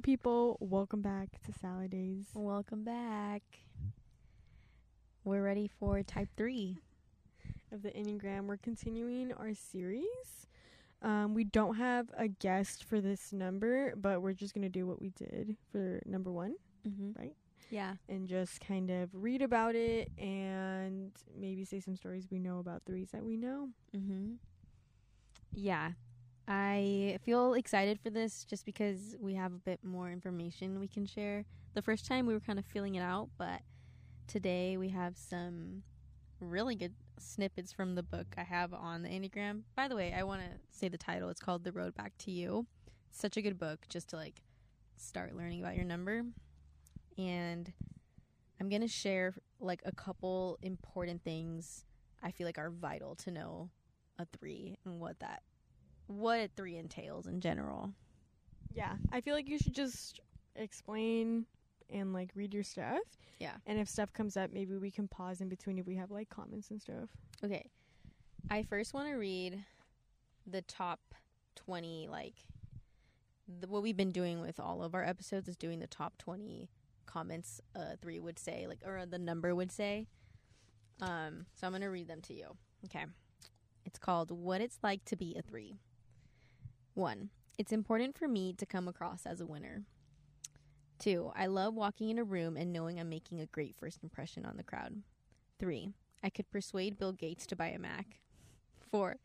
Hi, 0.00 0.02
people. 0.02 0.56
Welcome 0.60 1.02
back 1.02 1.28
to 1.44 1.52
Salad 1.52 1.90
Days. 1.90 2.24
Welcome 2.32 2.84
back. 2.84 3.42
We're 5.24 5.42
ready 5.42 5.70
for 5.78 6.02
type 6.02 6.30
three. 6.38 6.78
of 7.72 7.82
the 7.82 7.90
Enneagram. 7.90 8.46
We're 8.46 8.56
continuing 8.56 9.30
our 9.34 9.52
series. 9.52 10.46
Um, 11.02 11.34
we 11.34 11.44
don't 11.44 11.74
have 11.74 12.06
a 12.16 12.28
guest 12.28 12.84
for 12.84 13.02
this 13.02 13.30
number, 13.34 13.92
but 13.94 14.22
we're 14.22 14.32
just 14.32 14.54
going 14.54 14.62
to 14.62 14.70
do 14.70 14.86
what 14.86 15.02
we 15.02 15.10
did 15.10 15.58
for 15.70 16.00
number 16.06 16.32
one 16.32 16.54
Mm-hmm. 16.88 17.20
Right. 17.20 17.34
Yeah. 17.68 17.96
and 18.08 18.26
just 18.26 18.58
kind 18.66 18.88
of 18.90 19.10
read 19.12 19.42
about 19.42 19.74
it 19.74 20.10
and 20.16 21.12
maybe 21.38 21.66
say 21.66 21.78
some 21.78 21.94
stories 21.94 22.26
we 22.30 22.38
know 22.38 22.58
about 22.58 22.84
threes 22.86 23.10
that 23.12 23.22
we 23.22 23.36
know. 23.36 23.68
Mm-hmm. 23.94 24.36
Yeah. 25.52 25.90
I 26.52 27.20
feel 27.22 27.54
excited 27.54 28.00
for 28.00 28.10
this 28.10 28.44
just 28.44 28.66
because 28.66 29.14
we 29.20 29.34
have 29.34 29.52
a 29.52 29.58
bit 29.58 29.84
more 29.84 30.10
information 30.10 30.80
we 30.80 30.88
can 30.88 31.06
share. 31.06 31.44
The 31.74 31.82
first 31.82 32.08
time 32.08 32.26
we 32.26 32.34
were 32.34 32.40
kind 32.40 32.58
of 32.58 32.64
feeling 32.64 32.96
it 32.96 33.02
out, 33.02 33.28
but 33.38 33.60
today 34.26 34.76
we 34.76 34.88
have 34.88 35.16
some 35.16 35.84
really 36.40 36.74
good 36.74 36.94
snippets 37.20 37.72
from 37.72 37.94
the 37.94 38.02
book 38.02 38.26
I 38.36 38.42
have 38.42 38.74
on 38.74 39.02
the 39.02 39.08
Enneagram. 39.08 39.62
By 39.76 39.86
the 39.86 39.94
way, 39.94 40.12
I 40.12 40.24
want 40.24 40.40
to 40.40 40.48
say 40.76 40.88
the 40.88 40.98
title. 40.98 41.28
It's 41.28 41.40
called 41.40 41.62
The 41.62 41.70
Road 41.70 41.94
Back 41.94 42.18
to 42.18 42.32
You. 42.32 42.66
Such 43.12 43.36
a 43.36 43.42
good 43.42 43.56
book 43.56 43.86
just 43.88 44.08
to 44.08 44.16
like 44.16 44.42
start 44.96 45.36
learning 45.36 45.60
about 45.60 45.76
your 45.76 45.84
number. 45.84 46.24
And 47.16 47.72
I'm 48.60 48.68
going 48.68 48.82
to 48.82 48.88
share 48.88 49.34
like 49.60 49.82
a 49.84 49.92
couple 49.92 50.58
important 50.62 51.22
things 51.22 51.84
I 52.24 52.32
feel 52.32 52.48
like 52.48 52.58
are 52.58 52.70
vital 52.70 53.14
to 53.16 53.30
know 53.30 53.70
a 54.18 54.26
3 54.36 54.78
and 54.84 54.98
what 54.98 55.20
that 55.20 55.44
what 56.10 56.40
a 56.40 56.48
3 56.56 56.76
entails 56.76 57.26
in 57.26 57.40
general. 57.40 57.90
Yeah, 58.72 58.94
I 59.12 59.20
feel 59.20 59.34
like 59.34 59.48
you 59.48 59.58
should 59.58 59.74
just 59.74 60.20
explain 60.56 61.46
and 61.92 62.12
like 62.12 62.30
read 62.34 62.54
your 62.54 62.62
stuff. 62.62 63.00
Yeah. 63.38 63.54
And 63.66 63.78
if 63.78 63.88
stuff 63.88 64.12
comes 64.12 64.36
up, 64.36 64.52
maybe 64.52 64.76
we 64.76 64.90
can 64.90 65.08
pause 65.08 65.40
in 65.40 65.48
between 65.48 65.78
if 65.78 65.86
we 65.86 65.96
have 65.96 66.10
like 66.10 66.28
comments 66.28 66.70
and 66.70 66.80
stuff. 66.80 67.08
Okay. 67.44 67.68
I 68.50 68.62
first 68.62 68.94
want 68.94 69.08
to 69.08 69.14
read 69.14 69.64
the 70.46 70.62
top 70.62 71.00
20 71.56 72.08
like 72.10 72.34
the, 73.60 73.68
what 73.68 73.82
we've 73.82 73.96
been 73.96 74.12
doing 74.12 74.40
with 74.40 74.58
all 74.58 74.82
of 74.82 74.94
our 74.94 75.04
episodes 75.04 75.48
is 75.48 75.56
doing 75.56 75.80
the 75.80 75.86
top 75.86 76.16
20 76.18 76.68
comments 77.06 77.60
uh 77.74 77.96
3 78.00 78.20
would 78.20 78.38
say 78.38 78.66
like 78.68 78.80
or 78.86 79.04
the 79.06 79.18
number 79.18 79.54
would 79.54 79.72
say. 79.72 80.06
Um 81.00 81.46
so 81.54 81.66
I'm 81.66 81.72
going 81.72 81.82
to 81.82 81.88
read 81.88 82.08
them 82.08 82.20
to 82.22 82.34
you. 82.34 82.56
Okay. 82.86 83.04
It's 83.84 83.98
called 83.98 84.30
What 84.30 84.60
It's 84.60 84.78
Like 84.82 85.04
to 85.06 85.16
Be 85.16 85.34
a 85.38 85.42
3. 85.42 85.78
1. 87.00 87.30
It's 87.56 87.72
important 87.72 88.16
for 88.16 88.28
me 88.28 88.52
to 88.52 88.66
come 88.66 88.86
across 88.86 89.24
as 89.24 89.40
a 89.40 89.46
winner. 89.46 89.84
2. 90.98 91.32
I 91.34 91.46
love 91.46 91.74
walking 91.74 92.10
in 92.10 92.18
a 92.18 92.24
room 92.24 92.58
and 92.58 92.74
knowing 92.74 93.00
I'm 93.00 93.08
making 93.08 93.40
a 93.40 93.46
great 93.46 93.74
first 93.74 94.02
impression 94.02 94.44
on 94.44 94.58
the 94.58 94.62
crowd. 94.62 95.02
3. 95.58 95.94
I 96.22 96.28
could 96.28 96.50
persuade 96.50 96.98
Bill 96.98 97.12
Gates 97.12 97.46
to 97.46 97.56
buy 97.56 97.68
a 97.68 97.78
Mac. 97.78 98.20
4. 98.90 99.16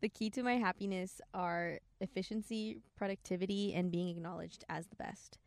The 0.00 0.08
key 0.08 0.30
to 0.30 0.44
my 0.44 0.54
happiness 0.54 1.20
are 1.34 1.80
efficiency, 2.00 2.78
productivity, 2.96 3.74
and 3.74 3.90
being 3.90 4.08
acknowledged 4.08 4.64
as 4.68 4.86
the 4.86 4.94
best. 4.94 5.38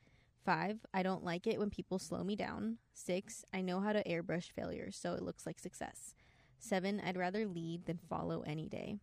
5. 0.43 0.79
I 0.93 1.01
don't 1.01 1.23
like 1.23 1.47
it 1.47 1.59
when 1.59 1.69
people 1.69 1.97
slow 1.97 2.25
me 2.25 2.35
down. 2.35 2.79
6. 2.93 3.45
I 3.53 3.61
know 3.61 3.79
how 3.79 3.93
to 3.93 4.03
airbrush 4.03 4.51
failure 4.51 4.91
so 4.91 5.13
it 5.13 5.23
looks 5.23 5.45
like 5.45 5.59
success. 5.59 6.13
7. 6.59 7.01
I'd 7.05 7.17
rather 7.17 7.47
lead 7.47 7.85
than 7.85 7.99
follow 8.09 8.41
any 8.41 8.67
day. 8.67 8.97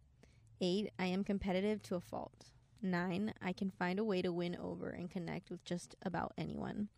8. 0.61 0.91
I 0.99 1.07
am 1.07 1.25
competitive 1.25 1.83
to 1.85 1.95
a 1.95 2.01
fault. 2.01 2.51
9. 2.83 3.33
I 3.43 3.53
can 3.53 3.71
find 3.71 3.99
a 3.99 4.05
way 4.05 4.23
to 4.23 4.33
win 4.33 4.57
over 4.57 4.91
and 4.91 5.11
connect 5.11 5.51
with 5.51 5.65
just 5.65 5.95
about 6.03 6.33
anyone. 6.37 6.89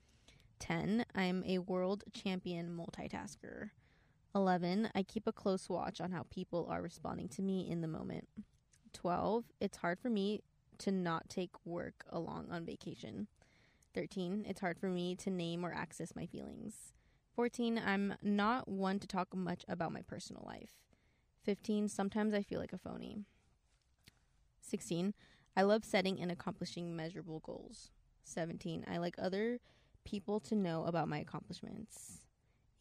10. 0.59 1.05
I'm 1.15 1.45
a 1.47 1.59
world 1.59 2.05
champion 2.13 2.77
multitasker. 2.77 3.71
11. 4.35 4.91
I 4.95 5.03
keep 5.03 5.27
a 5.27 5.33
close 5.33 5.69
watch 5.69 6.01
on 6.01 6.13
how 6.13 6.27
people 6.31 6.67
are 6.71 6.83
responding 6.83 7.29
to 7.31 7.43
me 7.43 7.69
in 7.69 7.81
the 7.81 7.89
moment. 7.89 8.29
12. 8.93 9.45
It's 9.61 9.79
hard 9.79 9.99
for 10.01 10.11
me 10.11 10.43
to 10.79 10.91
not 10.91 11.29
take 11.29 11.51
work 11.65 12.05
along 12.11 12.49
on 12.51 12.65
vacation. 12.65 13.27
13. 13.95 14.45
It's 14.49 14.61
hard 14.61 14.79
for 14.79 14.89
me 14.89 15.17
to 15.17 15.31
name 15.31 15.65
or 15.65 15.73
access 15.73 16.15
my 16.15 16.27
feelings. 16.27 16.93
14. 17.35 17.81
I'm 17.85 18.15
not 18.23 18.69
one 18.69 18.99
to 18.99 19.07
talk 19.07 19.35
much 19.35 19.65
about 19.69 19.93
my 19.93 20.03
personal 20.03 20.45
life. 20.47 20.73
15. 21.45 21.89
Sometimes 21.89 22.35
I 22.35 22.43
feel 22.43 22.61
like 22.61 22.73
a 22.73 22.79
phony. 22.79 23.19
16. 24.61 25.15
I 25.59 25.63
love 25.63 25.85
setting 25.85 26.21
and 26.21 26.31
accomplishing 26.31 26.97
measurable 26.97 27.41
goals. 27.41 27.91
17. 28.25 28.87
I 28.89 28.99
like 28.99 29.17
other 29.19 29.59
people 30.05 30.41
to 30.41 30.55
know 30.55 30.85
about 30.85 31.09
my 31.09 31.19
accomplishments. 31.19 32.21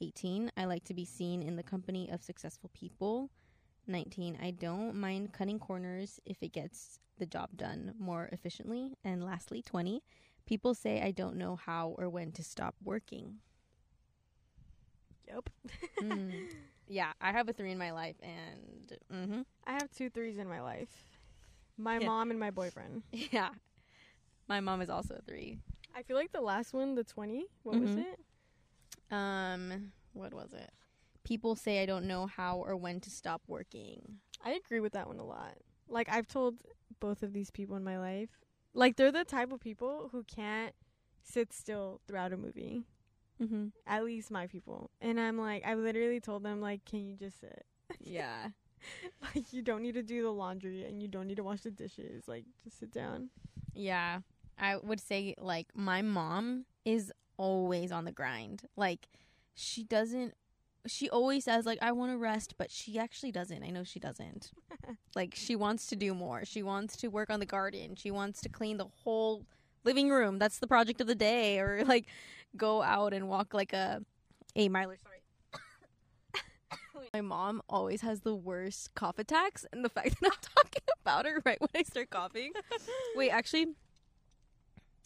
18. 0.02 0.52
I 0.56 0.66
like 0.66 0.84
to 0.86 0.94
be 0.94 1.06
seen 1.06 1.42
in 1.42 1.56
the 1.56 1.64
company 1.64 2.10
of 2.12 2.22
successful 2.24 2.70
people. 2.76 3.32
19. 3.88 4.38
I 4.42 4.52
don't 4.52 4.96
mind 4.96 5.34
cutting 5.34 5.60
corners 5.60 6.20
if 6.26 6.44
it 6.44 6.54
gets 6.54 7.00
the 7.18 7.26
job 7.26 7.50
done 7.58 7.96
more 8.00 8.30
efficiently. 8.32 8.98
And 9.04 9.24
lastly, 9.26 9.64
20. 9.64 10.04
People 10.46 10.76
say 10.76 11.02
I 11.02 11.12
don't 11.12 11.38
know 11.38 11.56
how 11.56 11.96
or 11.98 12.10
when 12.10 12.32
to 12.34 12.44
stop 12.44 12.76
working. 12.84 13.40
Yep. 15.28 15.50
Mm. 16.04 16.32
Yeah, 16.90 17.12
I 17.20 17.34
have 17.34 17.50
a 17.50 17.54
three 17.54 17.72
in 17.74 17.78
my 17.78 17.92
life, 17.92 18.16
and 18.22 18.98
hmm 19.12 19.42
I 19.66 19.74
have 19.74 19.92
two 19.92 20.10
threes 20.10 20.38
in 20.38 20.48
my 20.48 20.62
life. 20.62 21.17
My 21.78 22.00
Yeah. 22.00 22.08
mom 22.08 22.32
and 22.32 22.40
my 22.40 22.52
boyfriend. 22.52 23.04
yeah, 23.12 23.50
my 24.48 24.60
mom 24.60 24.82
is 24.82 24.90
also 24.90 25.16
a 25.16 25.22
three. 25.22 25.60
I 25.96 26.04
feel 26.04 26.16
like 26.16 26.32
the 26.32 26.42
last 26.42 26.74
one, 26.74 26.96
the 26.96 27.04
20, 27.04 27.46
what 27.64 27.80
was 27.80 27.90
Mhm. 27.92 28.06
it? 28.14 28.20
Um, 29.14 29.92
what 30.14 30.34
was 30.34 30.54
it? 30.54 30.72
People 31.24 31.56
say 31.56 31.82
I 31.82 31.86
don't 31.86 32.06
know 32.08 32.26
how 32.26 32.58
or 32.60 32.76
when 32.76 33.00
to 33.02 33.10
stop 33.10 33.42
working. 33.48 34.20
I 34.44 34.52
agree 34.52 34.80
with 34.80 34.94
that 34.94 35.08
one 35.08 35.20
a 35.20 35.26
lot. 35.26 35.58
Like 35.88 36.10
I've 36.10 36.28
told 36.28 36.62
both 37.00 37.24
of 37.24 37.34
these 37.34 37.52
people 37.52 37.76
in 37.76 37.84
my 37.84 37.98
life, 38.00 38.30
like 38.74 38.96
they're 38.96 39.12
the 39.12 39.24
type 39.26 39.52
of 39.52 39.60
people 39.60 40.10
who 40.12 40.24
can't 40.24 40.74
sit 41.24 41.52
still 41.54 42.02
throughout 42.08 42.34
a 42.34 42.38
movie. 42.38 42.84
Mm-hmm. 43.42 43.68
At 43.86 44.04
least 44.04 44.32
my 44.32 44.48
people. 44.48 44.90
And 45.02 45.20
I'm 45.20 45.38
like, 45.38 45.66
I 45.66 45.76
literally 45.76 46.20
told 46.20 46.44
them 46.44 46.60
like, 46.62 46.86
can 46.86 47.06
you 47.06 47.16
just 47.16 47.40
sit? 47.40 47.66
Yeah. 48.00 48.50
like 49.36 49.54
you 49.54 49.62
don't 49.62 49.82
need 49.82 49.94
to 49.94 50.04
do 50.04 50.24
the 50.24 50.32
laundry 50.32 50.86
and 50.86 51.02
you 51.02 51.08
don't 51.08 51.28
need 51.28 51.38
to 51.38 51.44
wash 51.44 51.62
the 51.62 51.72
dishes. 51.72 52.28
Like 52.28 52.46
just 52.64 52.80
sit 52.80 52.92
down. 52.92 53.30
Yeah. 53.74 54.20
I 54.60 54.78
would 54.78 55.00
say 55.00 55.36
like 55.40 55.68
my 55.76 56.02
mom 56.02 56.66
is 56.86 57.12
always 57.38 57.92
on 57.92 58.06
the 58.06 58.12
grind. 58.12 58.64
Like 58.76 59.08
she 59.54 59.84
doesn't 59.84 60.34
she 60.88 61.10
always 61.10 61.44
says 61.44 61.66
like 61.66 61.80
I 61.82 61.92
want 61.92 62.12
to 62.12 62.18
rest, 62.18 62.56
but 62.58 62.72
she 62.72 62.98
actually 62.98 63.32
doesn't. 63.32 63.64
I 63.64 63.70
know 63.70 63.84
she 63.84 64.00
doesn't. 64.00 64.52
like 65.16 65.34
she 65.36 65.56
wants 65.56 65.88
to 65.88 65.96
do 65.96 66.14
more. 66.14 66.46
She 66.46 66.64
wants 66.64 66.96
to 66.98 67.08
work 67.08 67.30
on 67.30 67.40
the 67.40 67.46
garden. 67.46 67.96
She 67.96 68.12
wants 68.12 68.42
to 68.42 68.50
clean 68.50 68.78
the 68.78 68.88
whole 69.04 69.44
living 69.84 70.10
room. 70.10 70.40
That's 70.40 70.60
the 70.60 70.68
project 70.68 71.02
of 71.02 71.08
the 71.08 71.16
day 71.16 71.60
or 71.60 71.84
like 71.86 72.06
go 72.56 72.82
out 72.82 73.14
and 73.14 73.28
walk 73.28 73.54
like 73.54 73.74
a 73.74 74.02
a 74.56 74.70
miler, 74.70 74.98
sorry. 74.98 75.17
My 77.14 77.22
mom 77.22 77.62
always 77.70 78.02
has 78.02 78.22
the 78.22 78.36
worst 78.36 78.94
cough 78.96 79.20
attacks, 79.20 79.66
and 79.72 79.84
the 79.84 79.90
fact 79.90 80.16
that 80.22 80.32
I'm 80.32 80.38
talking 80.56 80.84
about 81.02 81.26
her 81.26 81.42
right 81.46 81.60
when 81.60 81.70
I 81.76 81.84
start 81.84 82.10
coughing. 82.10 82.54
Wait, 83.16 83.30
actually, 83.30 83.68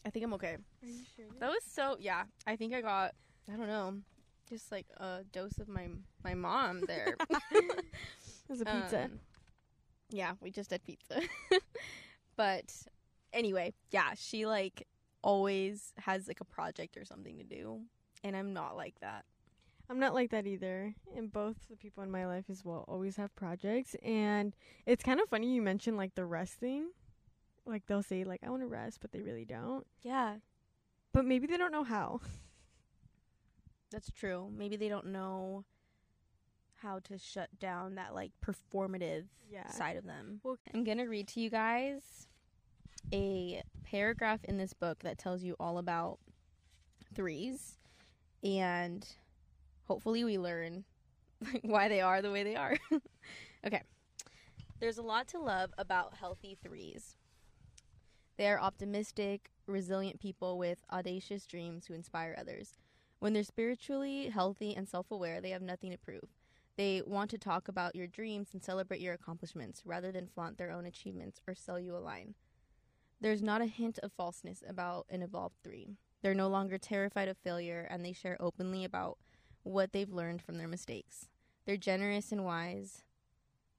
I 0.05 0.09
think 0.09 0.25
I'm 0.25 0.33
okay. 0.35 0.55
Are 0.55 0.87
you 0.87 1.03
sure? 1.15 1.25
That 1.39 1.49
was 1.49 1.63
so 1.65 1.97
yeah. 1.99 2.23
I 2.47 2.55
think 2.55 2.73
I 2.73 2.81
got 2.81 3.13
I 3.51 3.57
don't 3.57 3.67
know, 3.67 3.97
just 4.49 4.71
like 4.71 4.87
a 4.97 5.19
dose 5.31 5.57
of 5.59 5.67
my 5.67 5.89
my 6.23 6.33
mom 6.33 6.81
there. 6.87 7.15
It 7.53 8.59
was 8.59 8.61
a 8.61 8.65
pizza. 8.65 9.05
Um, 9.05 9.19
yeah, 10.09 10.33
we 10.41 10.51
just 10.51 10.71
had 10.71 10.83
pizza. 10.83 11.21
but 12.35 12.65
anyway, 13.31 13.73
yeah, 13.91 14.09
she 14.17 14.45
like 14.45 14.85
always 15.21 15.93
has 15.97 16.27
like 16.27 16.41
a 16.41 16.45
project 16.45 16.97
or 16.97 17.05
something 17.05 17.37
to 17.37 17.45
do, 17.45 17.79
and 18.25 18.35
I'm 18.35 18.51
not 18.51 18.75
like 18.75 18.95
that. 18.99 19.23
I'm 19.91 19.99
not 19.99 20.13
like 20.13 20.31
that 20.31 20.47
either. 20.47 20.95
And 21.17 21.31
both 21.31 21.57
the 21.69 21.75
people 21.75 22.01
in 22.01 22.09
my 22.09 22.25
life 22.25 22.45
as 22.49 22.63
well 22.63 22.85
always 22.87 23.17
have 23.17 23.35
projects. 23.35 23.93
And 24.03 24.53
it's 24.85 25.03
kind 25.03 25.19
of 25.19 25.27
funny 25.27 25.53
you 25.53 25.61
mentioned 25.61 25.97
like 25.97 26.15
the 26.15 26.23
resting. 26.25 26.91
Like 27.65 27.85
they'll 27.87 28.01
say 28.01 28.23
like 28.23 28.39
I 28.45 28.49
want 28.49 28.61
to 28.61 28.67
rest, 28.67 28.99
but 29.01 29.11
they 29.11 29.19
really 29.21 29.43
don't. 29.45 29.85
Yeah, 30.01 30.35
But 31.13 31.25
maybe 31.25 31.45
they 31.45 31.57
don't 31.57 31.73
know 31.73 31.83
how. 31.83 32.21
that's 33.91 34.09
true. 34.11 34.49
Maybe 34.55 34.77
they 34.77 34.87
don't 34.87 35.07
know 35.07 35.65
how 36.81 36.99
to 36.99 37.17
shut 37.17 37.49
down 37.59 37.95
that 37.95 38.15
like 38.15 38.31
performative 38.43 39.25
Yeah. 39.51 39.67
side 39.69 39.97
of 39.97 40.05
them. 40.05 40.39
Well- 40.43 40.57
I'm 40.73 40.83
going 40.85 40.97
to 40.99 41.05
read 41.05 41.27
to 41.29 41.41
you 41.41 41.49
guys 41.49 42.27
a 43.13 43.61
paragraph 43.83 44.39
in 44.45 44.57
this 44.57 44.73
book 44.73 44.99
that 45.03 45.17
tells 45.17 45.43
you 45.43 45.55
all 45.59 45.77
about 45.77 46.19
threes 47.13 47.77
and 48.41 49.05
hopefully 49.91 50.23
we 50.23 50.37
learn 50.37 50.85
why 51.63 51.89
they 51.89 51.99
are 51.99 52.21
the 52.21 52.31
way 52.31 52.43
they 52.43 52.55
are. 52.55 52.77
okay. 53.67 53.81
There's 54.79 54.97
a 54.97 55.01
lot 55.01 55.27
to 55.29 55.37
love 55.39 55.73
about 55.77 56.15
healthy 56.15 56.57
threes. 56.63 57.17
They 58.37 58.47
are 58.47 58.57
optimistic, 58.57 59.51
resilient 59.67 60.21
people 60.21 60.57
with 60.57 60.77
audacious 60.93 61.45
dreams 61.45 61.85
who 61.85 61.93
inspire 61.93 62.37
others. 62.39 62.77
When 63.19 63.33
they're 63.33 63.43
spiritually 63.43 64.29
healthy 64.29 64.73
and 64.73 64.87
self 64.87 65.11
aware, 65.11 65.41
they 65.41 65.49
have 65.49 65.61
nothing 65.61 65.91
to 65.91 65.97
prove. 65.97 66.29
They 66.77 67.01
want 67.05 67.29
to 67.31 67.37
talk 67.37 67.67
about 67.67 67.93
your 67.93 68.07
dreams 68.07 68.51
and 68.53 68.63
celebrate 68.63 69.01
your 69.01 69.13
accomplishments 69.13 69.81
rather 69.83 70.13
than 70.13 70.29
flaunt 70.33 70.57
their 70.57 70.71
own 70.71 70.85
achievements 70.85 71.41
or 71.45 71.53
sell 71.53 71.77
you 71.77 71.97
a 71.97 71.99
line. 71.99 72.33
There's 73.19 73.43
not 73.43 73.59
a 73.59 73.65
hint 73.65 73.99
of 74.01 74.13
falseness 74.13 74.63
about 74.65 75.05
an 75.09 75.21
evolved 75.21 75.57
three. 75.65 75.97
They're 76.21 76.33
no 76.33 76.47
longer 76.47 76.77
terrified 76.77 77.27
of 77.27 77.35
failure 77.37 77.85
and 77.91 78.05
they 78.05 78.13
share 78.13 78.37
openly 78.39 78.85
about 78.85 79.17
what 79.63 79.91
they've 79.91 80.11
learned 80.11 80.41
from 80.41 80.57
their 80.57 80.67
mistakes. 80.67 81.27
They're 81.65 81.77
generous 81.77 82.31
and 82.31 82.45
wise 82.45 83.03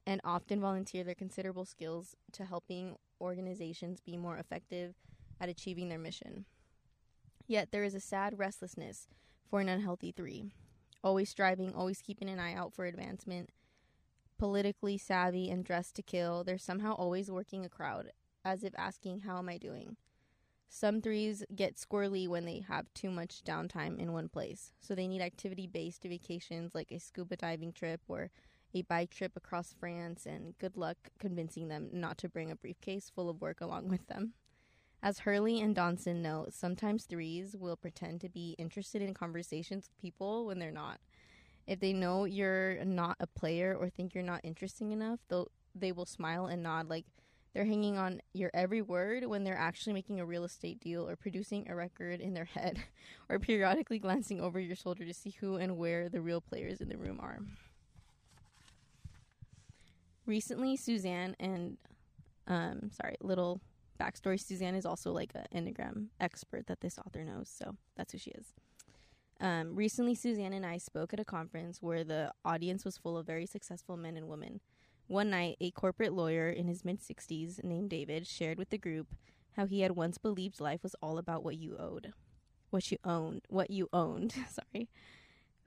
and 0.07 0.21
often 0.25 0.61
volunteer 0.61 1.05
their 1.05 1.15
considerable 1.15 1.65
skills 1.65 2.17
to 2.33 2.45
helping 2.45 2.97
organizations 3.21 4.01
be 4.01 4.17
more 4.17 4.37
effective 4.37 4.95
at 5.41 5.49
achieving 5.49 5.89
their 5.89 5.99
mission. 5.99 6.45
Yet 7.47 7.71
there 7.71 7.85
is 7.85 7.95
a 7.95 8.01
sad 8.01 8.39
restlessness 8.39 9.09
for 9.49 9.61
an 9.61 9.69
unhealthy 9.69 10.13
three. 10.13 10.53
Always 11.05 11.31
striving, 11.31 11.75
always 11.75 12.01
keeping 12.01 12.29
an 12.29 12.39
eye 12.39 12.55
out 12.55 12.73
for 12.73 12.85
advancement, 12.85 13.51
politically 14.39 14.99
savvy 14.99 15.51
and 15.51 15.65
dressed 15.65 15.97
to 15.97 16.03
kill, 16.03 16.45
they're 16.45 16.59
somehow 16.59 16.95
always 16.95 17.31
working 17.31 17.65
a 17.65 17.69
crowd, 17.69 18.11
as 18.45 18.65
if 18.65 18.73
asking, 18.77 19.21
How 19.21 19.39
am 19.39 19.49
I 19.49 19.59
doing? 19.59 19.97
Some 20.75 21.03
threes 21.03 21.45
get 21.55 21.77
squirrely 21.77 22.27
when 22.27 22.47
they 22.47 22.61
have 22.67 22.93
too 22.95 23.11
much 23.11 23.45
downtime 23.45 23.99
in 23.99 24.15
one 24.15 24.31
place, 24.31 24.73
so 24.81 24.95
they 24.95 25.07
need 25.07 25.21
activity 25.21 25.67
based 25.67 26.03
vacations 26.03 26.75
like 26.75 26.91
a 26.91 26.99
scuba 26.99 27.37
diving 27.37 27.75
trip 27.75 28.01
or 28.09 28.31
a 28.73 28.81
bike 28.81 29.11
trip 29.11 29.33
across 29.37 29.75
France, 29.79 30.25
and 30.25 30.57
good 30.59 30.79
luck 30.79 30.97
convincing 31.19 31.69
them 31.69 31.91
not 31.93 32.17
to 32.19 32.29
bring 32.31 32.51
a 32.51 32.57
briefcase 32.57 33.13
full 33.15 33.29
of 33.29 33.43
work 33.43 33.61
along 33.61 33.89
with 33.89 34.07
them. 34.07 34.33
As 35.03 35.19
Hurley 35.21 35.61
and 35.61 35.75
Dobson 35.75 36.23
note, 36.23 36.55
sometimes 36.55 37.05
threes 37.05 37.55
will 37.55 37.77
pretend 37.77 38.23
to 38.23 38.31
be 38.31 38.57
interested 38.59 39.03
in 39.03 39.13
conversations 39.13 39.91
with 39.91 40.01
people 40.01 40.47
when 40.47 40.59
they're 40.59 40.71
not. 40.71 41.01
If 41.67 41.81
they 41.81 41.93
know 41.93 42.25
you're 42.25 42.83
not 42.87 43.19
a 43.21 43.27
player 43.27 43.77
or 43.79 43.91
think 43.91 44.15
you're 44.15 44.25
not 44.25 44.41
interesting 44.43 44.91
enough, 44.91 45.21
they'll 45.29 45.51
they 45.75 45.93
will 45.93 46.07
smile 46.07 46.47
and 46.47 46.63
nod 46.63 46.89
like 46.89 47.05
they're 47.53 47.65
hanging 47.65 47.99
on 47.99 48.21
your 48.33 48.51
every 48.55 48.81
word 48.81 49.27
when 49.27 49.45
they're 49.45 49.59
actually 49.59 49.93
making 49.93 50.21
a 50.21 50.25
real 50.25 50.45
estate 50.45 50.81
deal 50.81 51.09
or 51.09 51.17
producing 51.17 51.69
a 51.69 51.75
record 51.75 52.21
in 52.21 52.35
their 52.35 52.47
head 52.47 52.83
or 53.29 53.39
periodically 53.39 53.99
glancing 53.99 54.41
over 54.41 54.59
your 54.59 54.77
shoulder 54.77 55.05
to 55.05 55.15
see 55.15 55.31
who 55.41 55.57
and 55.57 55.77
where 55.77 56.09
the 56.09 56.21
real 56.21 56.41
players 56.41 56.81
in 56.81 56.89
the 56.89 56.97
room 56.97 57.19
are. 57.21 57.41
Recently, 60.25 60.77
Suzanne 60.77 61.37
and, 61.41 61.77
um, 62.47 62.91
sorry, 62.93 63.17
little 63.21 63.61
backstory 64.01 64.41
Suzanne 64.41 64.75
is 64.75 64.87
also 64.87 65.13
like 65.13 65.33
an 65.35 65.47
Enneagram 65.55 66.07
expert 66.21 66.67
that 66.69 66.81
this 66.81 66.99
author 66.99 67.25
knows, 67.25 67.49
so 67.49 67.77
that's 67.97 68.13
who 68.13 68.19
she 68.19 68.31
is. 68.31 68.53
Um, 69.41 69.75
recently, 69.75 70.15
Suzanne 70.15 70.53
and 70.53 70.65
I 70.65 70.79
spoke 70.79 71.13
at 71.13 71.19
a 71.19 71.25
conference 71.25 71.83
where 71.83 72.05
the 72.05 72.33
audience 72.45 72.85
was 72.85 72.97
full 72.97 73.19
of 73.19 73.27
very 73.27 73.47
successful 73.47 73.97
men 73.97 74.17
and 74.17 74.29
women. 74.29 74.61
One 75.13 75.29
night, 75.29 75.59
a 75.61 75.71
corporate 75.71 76.15
lawyer 76.15 76.49
in 76.49 76.69
his 76.69 76.87
mid 76.87 77.03
60s 77.03 77.63
named 77.63 77.91
David 77.91 78.27
shared 78.27 78.57
with 78.57 78.71
the 78.71 78.79
group 78.79 79.09
how 79.57 79.67
he 79.67 79.83
had 79.83 79.95
once 79.95 80.17
believed 80.17 80.59
life 80.59 80.83
was 80.83 80.97
all 81.03 81.19
about 81.19 81.45
what 81.45 81.59
you 81.59 81.77
owed, 81.79 82.15
what 82.71 82.91
you 82.91 82.97
owned, 83.05 83.43
what 83.51 83.69
you 83.69 83.91
owned, 83.93 84.33
sorry, 84.49 84.89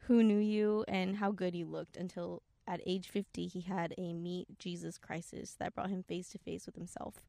who 0.07 0.23
knew 0.23 0.39
you 0.39 0.83
and 0.87 1.17
how 1.17 1.29
good 1.29 1.53
you 1.53 1.67
looked 1.67 1.95
until 1.95 2.41
at 2.65 2.81
age 2.87 3.07
50 3.07 3.45
he 3.45 3.61
had 3.61 3.93
a 3.99 4.13
meet 4.13 4.57
Jesus 4.57 4.97
crisis 4.97 5.55
that 5.59 5.75
brought 5.75 5.91
him 5.91 6.01
face 6.01 6.29
to 6.29 6.39
face 6.39 6.65
with 6.65 6.73
himself. 6.73 7.21